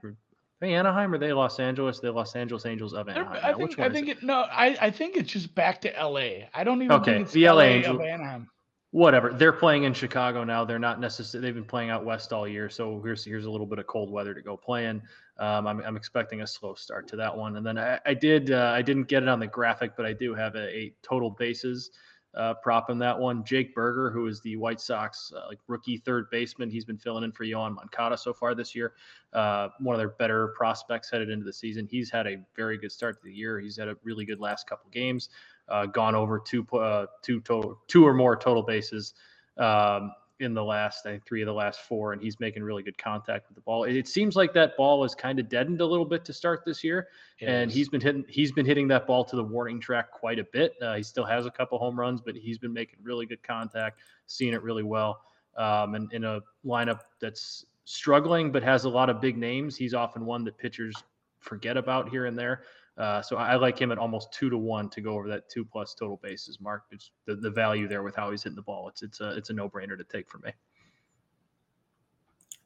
Hey, 0.60 0.74
Anaheim 0.74 1.14
or 1.14 1.18
they 1.18 1.32
Los 1.32 1.60
Angeles? 1.60 2.00
They 2.00 2.08
Los 2.08 2.34
Angeles 2.34 2.66
Angels 2.66 2.94
of 2.94 3.08
Anaheim. 3.08 3.40
I 3.42 3.52
think, 3.54 3.78
I 3.78 3.88
think 3.88 4.08
it? 4.08 4.18
it? 4.18 4.22
no, 4.24 4.46
I, 4.50 4.76
I 4.80 4.90
think 4.90 5.16
it's 5.16 5.30
just 5.30 5.54
back 5.54 5.80
to 5.82 5.92
LA. 6.00 6.46
I 6.52 6.64
don't 6.64 6.82
even 6.82 6.92
okay, 6.92 7.22
the 7.22 7.48
LA, 7.48 7.54
LA 7.54 7.62
Angel, 7.62 7.96
of 7.96 8.02
Anaheim 8.02 8.48
whatever. 8.90 9.32
They're 9.32 9.52
playing 9.52 9.84
in 9.84 9.92
Chicago 9.92 10.44
now. 10.44 10.64
They're 10.64 10.78
not 10.78 11.00
necessarily. 11.00 11.46
They've 11.46 11.54
been 11.54 11.64
playing 11.64 11.90
out 11.90 12.04
west 12.04 12.32
all 12.32 12.48
year, 12.48 12.68
so 12.68 13.00
here's 13.02 13.24
here's 13.24 13.44
a 13.44 13.50
little 13.50 13.66
bit 13.66 13.78
of 13.78 13.86
cold 13.86 14.10
weather 14.10 14.34
to 14.34 14.42
go 14.42 14.56
playing. 14.56 15.02
Um, 15.38 15.66
I'm, 15.66 15.80
I'm 15.82 15.96
expecting 15.96 16.42
a 16.42 16.46
slow 16.46 16.74
start 16.74 17.06
to 17.08 17.16
that 17.16 17.36
one, 17.36 17.56
and 17.56 17.66
then 17.66 17.78
I, 17.78 17.98
I 18.06 18.14
did 18.14 18.50
uh, 18.50 18.72
I 18.74 18.82
didn't 18.82 19.04
get 19.04 19.22
it 19.22 19.28
on 19.28 19.40
the 19.40 19.46
graphic, 19.46 19.92
but 19.96 20.06
I 20.06 20.12
do 20.12 20.34
have 20.34 20.54
a, 20.54 20.68
a 20.68 20.94
total 21.02 21.30
bases 21.30 21.90
uh, 22.38 22.54
prop 22.54 22.88
in 22.88 22.98
that 22.98 23.18
one. 23.18 23.44
Jake 23.44 23.74
Burger, 23.74 24.10
who 24.10 24.26
is 24.26 24.40
the 24.40 24.56
White 24.56 24.80
Sox 24.80 25.32
uh, 25.36 25.46
like 25.48 25.58
rookie 25.66 25.98
third 25.98 26.30
baseman, 26.30 26.70
he's 26.70 26.84
been 26.84 26.96
filling 26.96 27.24
in 27.24 27.32
for 27.32 27.44
Yoan 27.44 27.74
Moncada 27.74 28.16
so 28.16 28.32
far 28.32 28.54
this 28.54 28.74
year. 28.74 28.94
Uh, 29.32 29.68
one 29.80 29.94
of 29.94 29.98
their 29.98 30.10
better 30.10 30.48
prospects 30.56 31.10
headed 31.10 31.28
into 31.28 31.44
the 31.44 31.52
season. 31.52 31.86
He's 31.90 32.10
had 32.10 32.26
a 32.26 32.36
very 32.56 32.78
good 32.78 32.92
start 32.92 33.20
to 33.20 33.24
the 33.24 33.34
year. 33.34 33.58
He's 33.58 33.76
had 33.76 33.88
a 33.88 33.96
really 34.04 34.24
good 34.24 34.40
last 34.40 34.68
couple 34.68 34.88
games 34.90 35.28
uh, 35.68 35.86
gone 35.86 36.14
over 36.14 36.38
two 36.38 36.66
uh, 36.72 37.06
two 37.22 37.40
total 37.40 37.78
two 37.88 38.06
or 38.06 38.14
more 38.14 38.36
total 38.36 38.62
bases 38.62 39.14
um, 39.58 40.12
in 40.40 40.54
the 40.54 40.62
last 40.62 41.06
I 41.06 41.10
think 41.10 41.26
three 41.26 41.42
of 41.42 41.46
the 41.46 41.52
last 41.52 41.80
four, 41.80 42.12
and 42.12 42.22
he's 42.22 42.38
making 42.40 42.62
really 42.62 42.82
good 42.82 42.98
contact 42.98 43.48
with 43.48 43.56
the 43.56 43.60
ball. 43.60 43.84
It, 43.84 43.96
it 43.96 44.08
seems 44.08 44.36
like 44.36 44.52
that 44.54 44.76
ball 44.76 45.00
was 45.00 45.14
kind 45.14 45.38
of 45.38 45.48
deadened 45.48 45.80
a 45.80 45.86
little 45.86 46.04
bit 46.04 46.24
to 46.26 46.32
start 46.32 46.62
this 46.64 46.82
year, 46.84 47.08
it 47.40 47.46
and 47.46 47.70
he's 47.70 47.88
been 47.88 48.00
hitting 48.00 48.24
he's 48.28 48.52
been 48.52 48.66
hitting 48.66 48.88
that 48.88 49.06
ball 49.06 49.24
to 49.24 49.36
the 49.36 49.44
warning 49.44 49.80
track 49.80 50.10
quite 50.10 50.38
a 50.38 50.44
bit. 50.52 50.74
Uh, 50.80 50.96
he 50.96 51.02
still 51.02 51.24
has 51.24 51.46
a 51.46 51.50
couple 51.50 51.78
home 51.78 51.98
runs, 51.98 52.20
but 52.20 52.34
he's 52.36 52.58
been 52.58 52.72
making 52.72 52.98
really 53.02 53.26
good 53.26 53.42
contact, 53.42 54.00
seeing 54.26 54.52
it 54.52 54.62
really 54.62 54.84
well. 54.84 55.20
Um, 55.56 55.94
and 55.94 56.12
in 56.12 56.24
a 56.24 56.40
lineup 56.64 57.00
that's 57.20 57.66
struggling 57.84 58.52
but 58.52 58.62
has 58.62 58.84
a 58.84 58.88
lot 58.88 59.10
of 59.10 59.20
big 59.20 59.36
names, 59.36 59.76
he's 59.76 59.94
often 59.94 60.24
one 60.24 60.44
that 60.44 60.58
pitchers 60.58 60.94
forget 61.40 61.76
about 61.76 62.08
here 62.08 62.26
and 62.26 62.38
there. 62.38 62.62
Uh, 62.98 63.22
so 63.22 63.36
I 63.36 63.54
like 63.54 63.80
him 63.80 63.92
at 63.92 63.98
almost 63.98 64.32
two 64.32 64.50
to 64.50 64.58
one 64.58 64.90
to 64.90 65.00
go 65.00 65.14
over 65.14 65.28
that 65.28 65.48
two 65.48 65.64
plus 65.64 65.94
total 65.94 66.18
bases 66.20 66.60
mark. 66.60 66.82
It's 66.90 67.12
the, 67.26 67.36
the 67.36 67.50
value 67.50 67.86
there 67.86 68.02
with 68.02 68.16
how 68.16 68.32
he's 68.32 68.42
hitting 68.42 68.56
the 68.56 68.62
ball. 68.62 68.88
It's 68.88 69.02
it's 69.02 69.20
a 69.20 69.36
it's 69.36 69.50
a 69.50 69.52
no 69.52 69.68
brainer 69.68 69.96
to 69.96 70.02
take 70.02 70.28
for 70.28 70.38
me. 70.38 70.50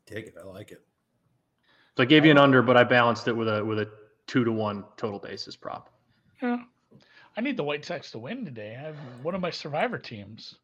Take 0.06 0.26
it. 0.26 0.34
I 0.40 0.46
like 0.46 0.72
it. 0.72 0.80
So 1.98 2.02
I 2.02 2.06
gave 2.06 2.24
you 2.24 2.30
an 2.30 2.38
under, 2.38 2.62
but 2.62 2.78
I 2.78 2.84
balanced 2.84 3.28
it 3.28 3.36
with 3.36 3.46
a 3.46 3.62
with 3.62 3.78
a 3.78 3.90
two 4.26 4.42
to 4.44 4.52
one 4.52 4.84
total 4.96 5.18
bases 5.18 5.54
prop. 5.54 5.90
Yeah, 6.40 6.62
I 7.36 7.42
need 7.42 7.58
the 7.58 7.64
White 7.64 7.84
Sox 7.84 8.10
to 8.12 8.18
win 8.18 8.46
today. 8.46 8.74
I 8.78 8.82
have 8.86 8.96
one 9.22 9.34
of 9.34 9.42
my 9.42 9.50
survivor 9.50 9.98
teams. 9.98 10.54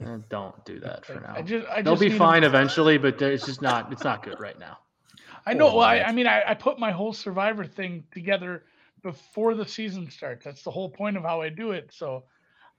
Eh, 0.00 0.16
don't 0.30 0.64
do 0.64 0.80
that 0.80 1.04
for 1.04 1.20
now. 1.20 1.34
I 1.36 1.42
just, 1.42 1.66
I 1.68 1.82
They'll 1.82 1.96
be 1.96 2.08
fine 2.08 2.44
eventually, 2.44 2.96
but 2.96 3.20
it's 3.20 3.44
just 3.44 3.60
not 3.60 3.92
it's 3.92 4.04
not 4.04 4.22
good 4.22 4.40
right 4.40 4.58
now. 4.58 4.78
I 5.44 5.52
know. 5.52 5.66
Well, 5.66 5.80
I, 5.80 6.00
I 6.00 6.12
mean, 6.12 6.26
I, 6.26 6.42
I 6.46 6.54
put 6.54 6.78
my 6.78 6.92
whole 6.92 7.12
survivor 7.12 7.66
thing 7.66 8.04
together 8.10 8.64
before 9.02 9.54
the 9.54 9.66
season 9.66 10.10
starts. 10.10 10.44
That's 10.44 10.62
the 10.62 10.70
whole 10.70 10.90
point 10.90 11.16
of 11.16 11.22
how 11.22 11.40
I 11.40 11.48
do 11.48 11.72
it. 11.72 11.90
So 11.92 12.24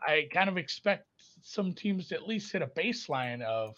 I 0.05 0.27
kind 0.33 0.49
of 0.49 0.57
expect 0.57 1.05
some 1.41 1.73
teams 1.73 2.07
to 2.09 2.15
at 2.15 2.27
least 2.27 2.51
hit 2.51 2.61
a 2.61 2.67
baseline 2.67 3.41
of 3.41 3.75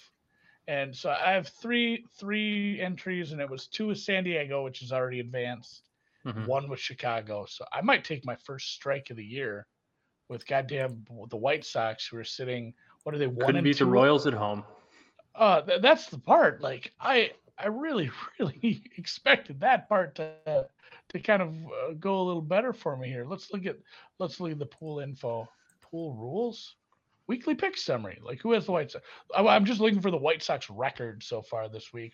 and 0.68 0.96
so 0.96 1.10
I 1.10 1.32
have 1.32 1.48
three 1.48 2.06
three 2.20 2.80
entries 2.80 3.32
and 3.32 3.42
it 3.42 3.50
was 3.50 3.68
two 3.68 3.88
with 3.88 3.98
San 3.98 4.24
Diego, 4.24 4.64
which 4.64 4.82
is 4.82 4.92
already 4.92 5.20
advanced, 5.20 5.90
mm-hmm. 6.26 6.46
one 6.46 6.70
with 6.70 6.80
Chicago. 6.80 7.46
So 7.48 7.66
I 7.74 7.82
might 7.82 8.06
take 8.06 8.26
my 8.26 8.36
first 8.36 8.74
strike 8.74 9.10
of 9.10 9.18
the 9.18 9.26
year 9.26 9.68
with 10.30 10.48
goddamn 10.48 11.06
the 11.30 11.38
White 11.38 11.66
Sox 11.66 12.08
who 12.08 12.18
are 12.18 12.24
sitting 12.24 12.74
what 13.04 13.16
are 13.16 13.18
they 13.18 13.28
one 13.28 13.48
Couldn't 13.48 13.64
beat 13.64 13.78
two? 13.78 13.86
the 13.86 13.92
Royals 13.92 14.28
at 14.28 14.34
home. 14.34 14.64
Uh 15.34 15.62
th- 15.62 15.82
that's 15.82 16.08
the 16.08 16.20
part. 16.20 16.62
Like 16.62 16.94
I 17.00 17.32
I 17.64 17.68
really 17.68 18.10
really 18.40 18.84
expected 18.98 19.60
that 19.62 19.88
part 19.90 20.16
to 20.16 20.68
to 21.10 21.20
kind 21.20 21.42
of 21.42 21.50
uh, 21.50 21.94
go 22.00 22.22
a 22.22 22.24
little 22.24 22.42
better 22.42 22.74
for 22.74 22.96
me 22.96 23.10
here. 23.10 23.26
Let's 23.26 23.52
look 23.52 23.66
at 23.66 23.78
let's 24.20 24.40
look 24.40 24.52
at 24.52 24.60
the 24.60 24.66
pool 24.66 25.00
info, 25.00 25.48
pool 25.82 26.14
rules, 26.14 26.76
weekly 27.28 27.56
pick 27.56 27.78
summary. 27.78 28.20
Like 28.24 28.42
who 28.42 28.54
has 28.54 28.66
the 28.66 28.72
White 28.72 28.92
Sox? 28.92 29.06
I'm 29.36 29.66
just 29.66 29.82
looking 29.82 30.02
for 30.02 30.12
the 30.12 30.18
White 30.18 30.44
Sox 30.44 30.70
record 30.70 31.24
so 31.24 31.42
far 31.42 31.70
this 31.70 31.94
week. 31.94 32.14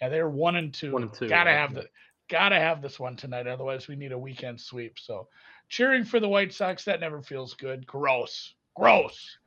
Yeah, 0.00 0.08
they're 0.08 0.30
one 0.30 0.56
and 0.56 0.72
two. 0.72 0.92
One 0.92 1.02
and 1.02 1.12
two. 1.12 1.28
Gotta 1.28 1.50
have 1.50 1.74
the 1.74 1.88
gotta 2.28 2.56
have 2.56 2.82
this 2.82 2.98
one 2.98 3.16
tonight. 3.16 3.46
Otherwise, 3.46 3.88
we 3.88 3.96
need 3.96 4.12
a 4.12 4.18
weekend 4.18 4.60
sweep. 4.60 4.98
So, 4.98 5.28
cheering 5.68 6.04
for 6.04 6.20
the 6.20 6.28
White 6.28 6.52
Sox 6.52 6.84
that 6.84 7.00
never 7.00 7.22
feels 7.22 7.54
good. 7.54 7.86
Gross, 7.86 8.54
gross. 8.74 9.38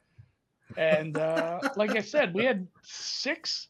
And 0.77 1.17
uh, 1.17 1.59
like 1.75 1.95
I 1.95 2.01
said, 2.01 2.33
we 2.33 2.45
had 2.45 2.67
six 2.83 3.67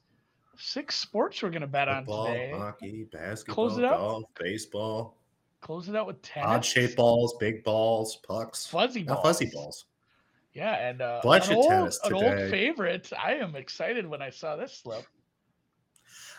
six 0.62 0.95
sports 0.95 1.41
we're 1.41 1.50
gonna 1.50 1.67
bet 1.67 1.88
Football, 1.88 2.28
on 2.28 2.34
today. 2.34 2.52
Hockey, 2.56 3.04
basketball, 3.12 3.67
Close 3.67 3.78
it 3.78 3.86
out. 3.86 3.97
golf, 3.97 4.24
baseball. 4.39 5.17
Close 5.62 5.89
it 5.89 5.95
out 5.95 6.08
with 6.08 6.21
tennis. 6.21 6.47
Odd 6.50 6.65
shaped 6.65 6.95
balls, 6.95 7.36
big 7.39 7.63
balls, 7.63 8.17
pucks. 8.28 8.65
Fuzzy 8.67 9.04
balls. 9.04 9.21
fuzzy 9.21 9.50
balls. 9.54 9.86
Yeah, 10.54 10.89
and 10.89 11.02
uh, 11.02 11.21
bunch 11.24 11.50
of 11.50 11.58
old. 11.58 11.71
An 12.04 12.13
old 12.13 12.50
favorite. 12.50 13.12
I 13.17 13.34
am 13.36 13.56
excited 13.56 14.06
when 14.06 14.21
I 14.21 14.30
saw 14.30 14.56
this 14.56 14.74
slip. 14.74 15.06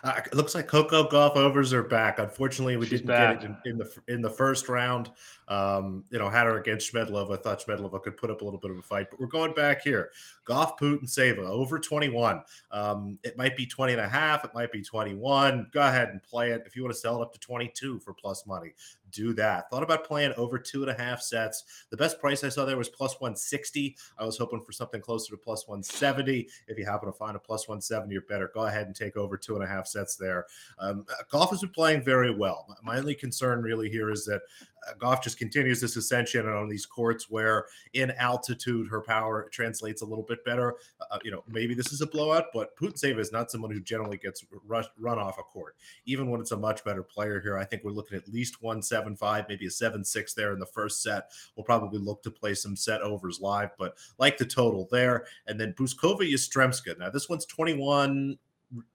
Uh, 0.02 0.20
it 0.26 0.34
looks 0.34 0.54
like 0.54 0.66
Coco 0.66 1.08
Gauff 1.08 1.36
overs 1.36 1.72
are 1.72 1.82
back. 1.82 2.18
Unfortunately, 2.18 2.76
we 2.76 2.86
She's 2.86 3.00
didn't 3.00 3.08
back. 3.08 3.40
get 3.40 3.50
it 3.50 3.56
in, 3.64 3.72
in, 3.72 3.78
the 3.78 4.02
in 4.08 4.22
the 4.22 4.30
first 4.30 4.68
round. 4.68 5.10
Um, 5.46 6.04
you 6.10 6.18
know, 6.18 6.28
had 6.28 6.46
her 6.46 6.58
against 6.58 6.92
Schmiedlova. 6.92 7.40
Thought 7.40 7.64
Schmiedlova 7.64 8.02
could 8.02 8.16
put 8.16 8.30
up 8.30 8.40
a 8.40 8.44
little 8.44 8.58
bit 8.58 8.72
of 8.72 8.78
a 8.78 8.82
fight, 8.82 9.08
but 9.10 9.20
we're 9.20 9.26
going 9.26 9.52
back 9.54 9.82
here. 9.82 10.10
Gauff 10.46 10.78
Putin 10.78 11.02
Putintseva 11.02 11.46
over 11.46 11.78
21. 11.78 12.42
Um, 12.70 13.18
it 13.22 13.36
might 13.36 13.56
be 13.56 13.66
20 13.66 13.92
and 13.92 14.02
a 14.02 14.08
half. 14.08 14.44
It 14.44 14.52
might 14.54 14.72
be 14.72 14.82
21. 14.82 15.68
Go 15.72 15.80
ahead 15.80 16.08
and 16.08 16.22
play 16.22 16.50
it. 16.50 16.64
If 16.66 16.74
you 16.76 16.82
want 16.82 16.94
to 16.94 17.00
sell 17.00 17.20
it 17.20 17.22
up 17.22 17.32
to 17.32 17.38
22 17.38 18.00
for 18.00 18.12
plus 18.12 18.46
money, 18.46 18.74
do 19.12 19.32
that. 19.34 19.70
Thought 19.70 19.82
about 19.82 20.04
playing 20.04 20.32
over 20.36 20.58
two 20.58 20.82
and 20.82 20.90
a 20.90 20.94
half 20.94 21.20
sets. 21.20 21.84
The 21.90 21.96
best 21.96 22.20
price 22.20 22.42
I 22.44 22.48
saw 22.48 22.64
there 22.64 22.76
was 22.76 22.88
plus 22.88 23.20
160. 23.20 23.96
I 24.18 24.24
was 24.24 24.38
hoping 24.38 24.60
for 24.60 24.72
something 24.72 25.00
closer 25.00 25.30
to 25.30 25.36
plus 25.36 25.68
170. 25.68 26.48
If 26.68 26.78
you 26.78 26.84
happen 26.84 27.06
to 27.06 27.12
find 27.12 27.36
a 27.36 27.38
plus 27.38 27.68
170 27.68 28.16
or 28.16 28.22
better, 28.22 28.50
go 28.54 28.66
ahead 28.66 28.86
and 28.86 28.96
take 28.96 29.16
over 29.16 29.36
two 29.36 29.54
and 29.54 29.64
a 29.64 29.66
half 29.66 29.86
sets 29.86 30.16
there. 30.16 30.46
Um, 30.78 31.04
Gauff 31.32 31.50
has 31.50 31.60
been 31.60 31.70
playing 31.70 32.02
very 32.02 32.34
well. 32.34 32.66
My 32.82 32.98
only 32.98 33.14
concern 33.14 33.62
really 33.62 33.88
here 33.88 34.10
is 34.10 34.24
that 34.24 34.42
uh, 34.88 34.94
Gauff 34.98 35.22
just 35.22 35.38
continues 35.38 35.80
this 35.80 35.96
ascension 35.96 36.48
on 36.48 36.68
these 36.68 36.86
courts 36.86 37.30
where 37.30 37.66
in 37.94 38.10
altitude 38.12 38.88
her 38.88 39.00
power 39.00 39.48
translates 39.52 40.02
a 40.02 40.04
little 40.04 40.24
bit 40.24 40.44
better. 40.44 40.76
Uh, 41.10 41.18
you 41.24 41.30
know, 41.30 41.44
maybe 41.48 41.74
this 41.74 41.92
is 41.92 42.00
a 42.00 42.06
blowout, 42.06 42.46
but 42.52 42.76
Putintseva 42.76 43.18
is 43.18 43.32
not 43.32 43.50
someone 43.50 43.70
who 43.70 43.80
generally 43.80 44.16
gets 44.16 44.44
rush, 44.66 44.86
run 44.98 45.18
off 45.18 45.38
a 45.38 45.42
court. 45.42 45.76
Even 46.06 46.30
when 46.30 46.40
it's 46.40 46.52
a 46.52 46.56
much 46.56 46.84
better 46.84 47.02
player 47.02 47.40
here, 47.40 47.58
I 47.58 47.64
think 47.64 47.84
we're 47.84 47.92
looking 47.92 48.16
at 48.16 48.28
least 48.28 48.62
one 48.62 48.82
seven 48.82 49.16
five, 49.16 49.46
maybe 49.48 49.66
a 49.66 49.70
seven 49.70 50.04
six 50.04 50.34
there 50.34 50.52
in 50.52 50.58
the 50.58 50.66
first 50.66 51.02
set. 51.02 51.30
We'll 51.56 51.64
probably 51.64 51.98
look 51.98 52.22
to 52.22 52.30
play 52.30 52.54
some 52.54 52.76
set 52.76 53.02
overs 53.02 53.40
live, 53.40 53.70
but 53.78 53.96
like 54.18 54.38
the 54.38 54.46
total 54.46 54.88
there. 54.90 55.26
And 55.46 55.60
then 55.60 55.74
Bouzkova 55.78 56.20
Yastremska. 56.20 56.98
Now 56.98 57.10
this 57.10 57.28
one's 57.28 57.46
twenty 57.46 57.74
one 57.74 58.38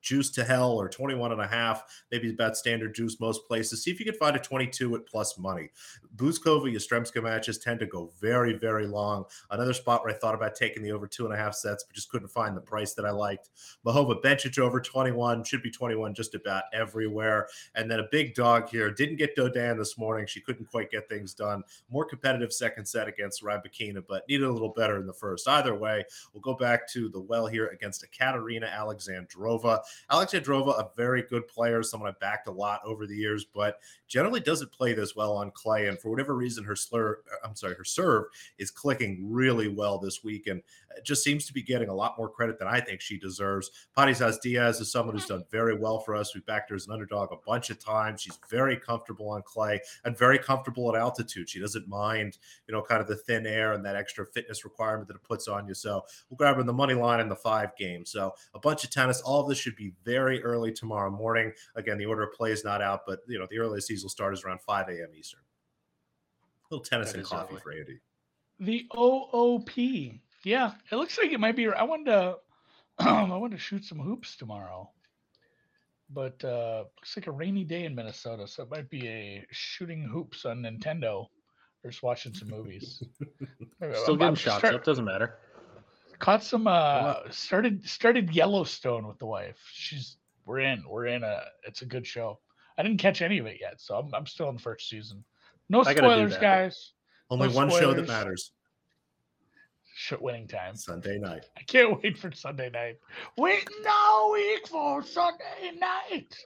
juice 0.01 0.29
to 0.31 0.43
hell 0.43 0.73
or 0.73 0.89
21 0.89 1.31
and 1.31 1.41
a 1.41 1.47
half, 1.47 1.83
maybe 2.11 2.29
about 2.29 2.57
standard 2.57 2.95
juice 2.95 3.19
most 3.19 3.45
places. 3.47 3.83
See 3.83 3.91
if 3.91 3.99
you 3.99 4.05
can 4.05 4.15
find 4.15 4.35
a 4.35 4.39
22 4.39 4.95
at 4.95 5.05
plus 5.05 5.37
money. 5.37 5.69
Bouzkova, 6.15 6.73
Yastremska 6.73 7.21
matches 7.21 7.57
tend 7.57 7.79
to 7.79 7.85
go 7.85 8.11
very, 8.19 8.53
very 8.53 8.87
long. 8.87 9.25
Another 9.51 9.73
spot 9.73 10.03
where 10.03 10.13
I 10.13 10.17
thought 10.17 10.35
about 10.35 10.55
taking 10.55 10.83
the 10.83 10.91
over 10.91 11.07
two 11.07 11.25
and 11.25 11.33
a 11.33 11.37
half 11.37 11.53
sets, 11.53 11.83
but 11.83 11.95
just 11.95 12.09
couldn't 12.09 12.29
find 12.29 12.55
the 12.55 12.61
price 12.61 12.93
that 12.93 13.05
I 13.05 13.11
liked. 13.11 13.49
Mahova 13.85 14.21
Bencic 14.21 14.57
over 14.59 14.79
21, 14.79 15.43
should 15.43 15.61
be 15.61 15.71
21 15.71 16.13
just 16.13 16.35
about 16.35 16.63
everywhere. 16.73 17.47
And 17.75 17.89
then 17.89 17.99
a 17.99 18.07
big 18.11 18.33
dog 18.35 18.69
here. 18.69 18.91
Didn't 18.91 19.17
get 19.17 19.35
Dodin 19.35 19.77
this 19.77 19.97
morning. 19.97 20.25
She 20.25 20.41
couldn't 20.41 20.65
quite 20.65 20.91
get 20.91 21.09
things 21.09 21.33
done. 21.33 21.63
More 21.89 22.05
competitive 22.05 22.53
second 22.53 22.85
set 22.85 23.07
against 23.07 23.43
Rybakina, 23.43 24.03
but 24.07 24.27
needed 24.27 24.47
a 24.47 24.51
little 24.51 24.69
better 24.69 24.97
in 24.99 25.05
the 25.05 25.13
first. 25.13 25.47
Either 25.47 25.75
way, 25.75 26.03
we'll 26.33 26.41
go 26.41 26.53
back 26.53 26.87
to 26.89 27.09
the 27.09 27.21
well 27.21 27.47
here 27.47 27.67
against 27.67 28.03
a 28.03 28.07
Katerina 28.07 28.67
Alexandrova. 29.67 29.79
Alexandrova. 30.11 30.47
Alexandrova, 30.47 30.79
a 30.79 30.89
very 30.95 31.23
good 31.23 31.47
player, 31.47 31.83
someone 31.83 32.09
I've 32.09 32.19
backed 32.19 32.47
a 32.47 32.51
lot 32.51 32.81
over 32.85 33.05
the 33.05 33.15
years, 33.15 33.45
but 33.45 33.79
generally 34.07 34.39
doesn't 34.39 34.71
play 34.71 34.93
this 34.93 35.15
well 35.15 35.33
on 35.33 35.51
clay. 35.51 35.87
And 35.87 35.99
for 35.99 36.09
whatever 36.09 36.35
reason, 36.35 36.63
her 36.63 36.75
slur, 36.75 37.19
uh, 37.31 37.47
I'm 37.47 37.55
sorry, 37.55 37.75
her 37.75 37.83
serve 37.83 38.25
is 38.57 38.71
clicking 38.71 39.27
really 39.29 39.67
well 39.67 39.97
this 39.99 40.23
week, 40.23 40.47
and 40.47 40.61
uh, 40.91 41.01
just 41.03 41.23
seems 41.23 41.45
to 41.45 41.53
be 41.53 41.61
getting 41.61 41.89
a 41.89 41.93
lot 41.93 42.17
more 42.17 42.29
credit 42.29 42.59
than 42.59 42.67
I 42.67 42.79
think 42.79 43.01
she 43.01 43.17
deserves. 43.17 43.71
Patizas 43.97 44.39
Diaz 44.41 44.79
is 44.79 44.91
someone 44.91 45.15
who's 45.15 45.25
done 45.25 45.43
very 45.51 45.77
well 45.77 45.99
for 45.99 46.15
us. 46.15 46.33
We 46.33 46.41
backed 46.41 46.69
her 46.69 46.75
as 46.75 46.87
an 46.87 46.93
underdog 46.93 47.31
a 47.31 47.37
bunch 47.45 47.69
of 47.69 47.79
times. 47.79 48.21
She's 48.21 48.39
very 48.49 48.77
comfortable 48.77 49.29
on 49.29 49.41
clay 49.43 49.81
and 50.05 50.17
very 50.17 50.39
comfortable 50.39 50.93
at 50.93 50.99
altitude. 50.99 51.49
She 51.49 51.59
doesn't 51.59 51.87
mind, 51.87 52.37
you 52.67 52.73
know, 52.73 52.81
kind 52.81 53.01
of 53.01 53.07
the 53.07 53.15
thin 53.15 53.45
air 53.45 53.73
and 53.73 53.85
that 53.85 53.95
extra 53.95 54.25
fitness 54.25 54.63
requirement 54.63 55.07
that 55.07 55.15
it 55.15 55.23
puts 55.23 55.47
on 55.47 55.67
you. 55.67 55.73
So 55.73 56.05
we'll 56.29 56.37
grab 56.37 56.55
her 56.55 56.61
in 56.61 56.67
the 56.67 56.73
money 56.73 56.93
line 56.93 57.19
in 57.19 57.29
the 57.29 57.35
five 57.35 57.75
game. 57.77 58.05
So 58.05 58.33
a 58.53 58.59
bunch 58.59 58.83
of 58.83 58.89
tennis. 58.89 59.21
All 59.21 59.41
of 59.41 59.49
this 59.49 59.56
This 59.57 59.63
should 59.63 59.75
be 59.75 59.91
very 60.05 60.43
early 60.43 60.71
tomorrow 60.71 61.09
morning. 61.09 61.51
Again, 61.75 61.97
the 61.97 62.05
order 62.05 62.21
of 62.21 62.31
play 62.33 62.51
is 62.51 62.63
not 62.63 62.79
out, 62.79 63.01
but 63.07 63.21
you 63.27 63.39
know 63.39 63.47
the 63.49 63.57
earliest 63.57 63.87
these 63.87 64.03
will 64.03 64.09
start 64.11 64.35
is 64.35 64.43
around 64.43 64.61
5 64.61 64.87
a.m. 64.89 65.07
Eastern. 65.17 65.39
A 66.69 66.75
little 66.75 66.85
tennis 66.85 67.11
That 67.11 67.17
and 67.17 67.25
coffee 67.25 67.53
early. 67.53 67.61
for 67.61 67.71
Andy. 67.71 67.99
The 68.59 68.85
OOP. 68.95 70.19
Yeah, 70.43 70.73
it 70.91 70.95
looks 70.95 71.17
like 71.17 71.31
it 71.31 71.39
might 71.39 71.55
be. 71.55 71.67
I 71.67 71.81
wanted 71.83 72.05
to. 72.05 72.35
I 72.99 73.23
wanted 73.35 73.55
to 73.55 73.61
shoot 73.61 73.83
some 73.83 73.97
hoops 73.97 74.35
tomorrow, 74.35 74.91
but 76.11 76.43
uh, 76.45 76.83
looks 76.97 77.17
like 77.17 77.25
a 77.25 77.31
rainy 77.31 77.63
day 77.63 77.85
in 77.85 77.95
Minnesota, 77.95 78.47
so 78.47 78.61
it 78.61 78.69
might 78.69 78.91
be 78.91 79.07
a 79.07 79.43
shooting 79.49 80.03
hoops 80.03 80.45
on 80.45 80.61
Nintendo 80.61 81.25
or 81.83 81.89
just 81.89 82.03
watching 82.03 82.33
some 82.35 82.49
movies. 82.49 83.01
Still 84.03 84.17
getting 84.17 84.35
shots 84.35 84.59
start- 84.59 84.75
up. 84.75 84.83
Doesn't 84.83 85.05
matter. 85.05 85.39
Caught 86.19 86.43
some. 86.43 86.67
Uh, 86.67 87.15
started 87.29 87.87
started 87.87 88.33
Yellowstone 88.33 89.07
with 89.07 89.19
the 89.19 89.25
wife. 89.25 89.57
She's 89.71 90.17
we're 90.45 90.59
in. 90.59 90.83
We're 90.87 91.07
in 91.07 91.23
a. 91.23 91.41
It's 91.63 91.81
a 91.81 91.85
good 91.85 92.05
show. 92.05 92.39
I 92.77 92.83
didn't 92.83 92.99
catch 92.99 93.21
any 93.21 93.37
of 93.39 93.45
it 93.45 93.57
yet, 93.59 93.79
so 93.81 93.95
I'm 93.95 94.13
I'm 94.13 94.25
still 94.25 94.49
in 94.49 94.55
the 94.55 94.61
first 94.61 94.89
season. 94.89 95.23
No 95.69 95.81
I 95.81 95.93
gotta 95.93 96.01
do 96.01 96.07
spoilers, 96.07 96.37
guys. 96.37 96.93
Only 97.29 97.49
No 97.49 97.55
one 97.55 97.69
show 97.69 97.93
that 97.93 98.07
matters 98.07 98.51
Shit 99.99 100.21
winning 100.21 100.47
time. 100.47 100.75
Sunday 100.75 101.17
night. 101.17 101.45
I 101.57 101.63
can't 101.63 102.01
wait 102.03 102.19
for 102.19 102.31
Sunday 102.31 102.69
night. 102.69 102.99
Waiting 103.35 103.67
all 103.89 104.31
week 104.31 104.67
for 104.67 105.03
Sunday 105.03 105.71
night. 105.75 106.37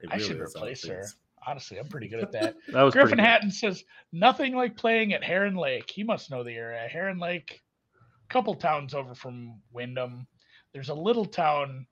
It 0.00 0.08
I 0.10 0.18
should 0.18 0.38
really 0.38 0.42
is 0.42 0.54
how 0.56 0.62
it 0.62 0.64
replace 0.64 0.86
her. 0.88 1.00
is. 1.00 1.16
Honestly, 1.46 1.78
I'm 1.78 1.86
pretty 1.86 2.08
good 2.08 2.18
at 2.24 2.32
that. 2.32 2.56
That 2.72 2.82
was 2.82 2.92
Griffin 2.92 3.10
pretty. 3.18 3.22
Hatton 3.22 3.50
says 3.52 3.84
nothing 4.12 4.56
like 4.56 4.76
playing 4.76 5.12
at 5.12 5.22
Heron 5.22 5.54
Lake. 5.54 5.88
He 5.88 6.02
must 6.02 6.32
know 6.32 6.42
the 6.42 6.54
area. 6.56 6.88
Heron 6.88 7.18
Lake, 7.20 7.52
a 7.52 7.65
couple 8.28 8.54
towns 8.54 8.94
over 8.94 9.14
from 9.14 9.60
Windom. 9.72 10.26
There's 10.72 10.88
a 10.90 10.94
little 10.94 11.24
town 11.24 11.86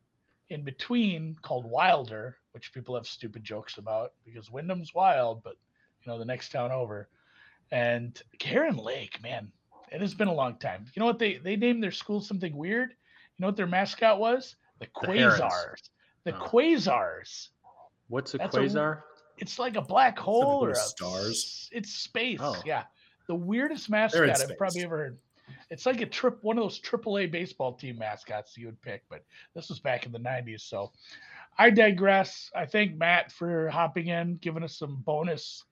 in 0.51 0.63
between 0.63 1.37
called 1.43 1.65
Wilder, 1.65 2.37
which 2.53 2.73
people 2.73 2.95
have 2.95 3.07
stupid 3.07 3.43
jokes 3.45 3.79
about 3.79 4.13
because 4.25 4.51
Windom's 4.51 4.95
wild, 4.95 5.43
but 5.43 5.57
you 6.03 6.11
know 6.13 6.19
the 6.19 6.25
next 6.25 6.51
town 6.51 6.71
over. 6.73 7.09
And 7.71 8.21
Heron 8.41 8.77
Lake, 8.77 9.21
man, 9.23 9.51
it 9.91 10.01
has 10.01 10.15
been 10.15 10.29
a 10.29 10.35
long 10.35 10.57
time. 10.59 10.85
You 10.95 11.01
know 11.01 11.07
what 11.07 11.19
they 11.19 11.37
they 11.39 11.57
named 11.57 11.83
their 11.83 11.91
school 11.91 12.21
something 12.21 12.55
weird? 12.57 12.91
You 12.91 13.43
know 13.43 13.49
what 13.49 13.57
their 13.57 13.67
mascot 13.67 14.19
was? 14.19 14.57
The 14.81 14.87
The 14.87 15.07
Quasars. 15.07 15.89
The 16.25 16.35
Oh. 16.37 16.39
Quasars. 16.47 17.49
What's 18.09 18.35
a 18.35 18.39
That's 18.39 18.55
a- 18.57 18.61
quasar? 18.61 19.03
It's 19.39 19.59
like 19.59 19.75
a 19.77 19.83
black 19.83 20.17
hole 20.19 20.65
or 20.65 20.71
a 20.71 20.75
stars? 20.77 21.69
It's 21.73 21.93
space. 21.93 22.39
Oh. 22.41 22.61
Yeah, 22.65 22.85
the 23.27 23.35
weirdest 23.35 23.89
mascot 23.91 24.29
I've 24.31 24.57
probably 24.59 24.85
ever 24.85 24.97
heard. 24.97 25.19
It's 25.71 25.87
like 25.87 26.01
a 26.01 26.07
trip, 26.07 26.39
one 26.43 26.59
of 26.59 26.65
those 26.65 26.81
AAA 26.81 27.31
baseball 27.31 27.75
team 27.75 27.99
mascots 27.99 28.57
you 28.57 28.67
would 28.67 28.81
pick, 28.83 29.03
but 29.09 29.25
this 29.55 29.69
was 29.69 29.81
back 29.81 30.07
in 30.07 30.13
the 30.13 30.19
'90s. 30.19 30.63
So 30.63 30.93
I 31.59 31.71
digress. 31.71 32.51
I 32.55 32.67
thank 32.67 32.97
Matt 32.97 33.33
for 33.33 33.69
hopping 33.69 34.09
in, 34.09 34.37
giving 34.37 34.63
us 34.63 34.79
some 34.79 34.97
bonus 35.05 35.65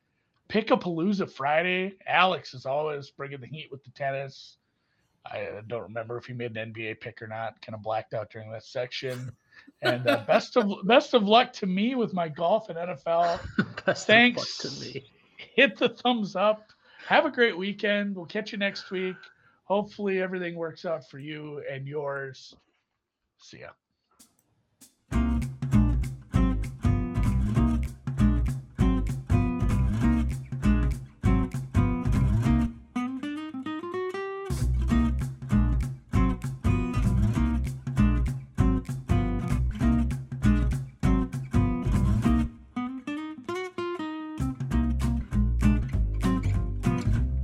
pick 0.53 0.71
a 0.71 0.77
palooza 0.77 1.31
Friday. 1.31 1.95
Alex 2.07 2.53
is 2.53 2.67
always 2.67 3.11
bringing 3.11 3.41
the 3.41 3.47
heat 3.47 3.69
with 3.71 3.83
the 3.85 3.91
tennis. 3.91 4.59
I 5.25 5.45
uh, 5.45 5.63
don't 5.67 5.83
remember 5.83 6.19
if 6.19 6.27
he 6.27 6.35
made 6.35 6.57
an 6.57 6.75
NBA 6.75 7.01
pick 7.01 7.23
or 7.23 7.27
not. 7.27 7.61
Kind 7.63 7.75
of 7.75 7.83
blacked 7.83 8.13
out 8.13 8.31
during 8.31 8.51
that 8.51 8.65
section. 8.65 9.33
And 9.81 10.07
uh, 10.07 10.25
best 10.27 10.57
of 10.57 10.87
best 10.87 11.15
of 11.15 11.23
luck 11.25 11.53
to 11.55 11.67
me 11.67 11.95
with 11.95 12.13
my 12.13 12.29
golf 12.29 12.69
and 12.69 12.79
NFL 12.79 13.41
Best 13.87 14.07
Thanks. 14.07 14.59
to 14.59 14.71
me. 14.81 15.05
hit 15.55 15.79
the 15.79 15.89
thumbs 15.89 16.37
up. 16.37 16.71
Have 17.07 17.25
a 17.25 17.31
great 17.31 17.57
weekend. 17.57 18.15
We'll 18.15 18.27
catch 18.27 18.53
you 18.53 18.59
next 18.59 18.91
week. 18.91 19.17
Hopefully, 19.65 20.21
everything 20.21 20.57
works 20.57 20.85
out 20.85 21.09
for 21.09 21.19
you 21.19 21.63
and 21.71 21.87
yours. 21.87 22.55
See 23.39 23.61
ya. 23.61 23.71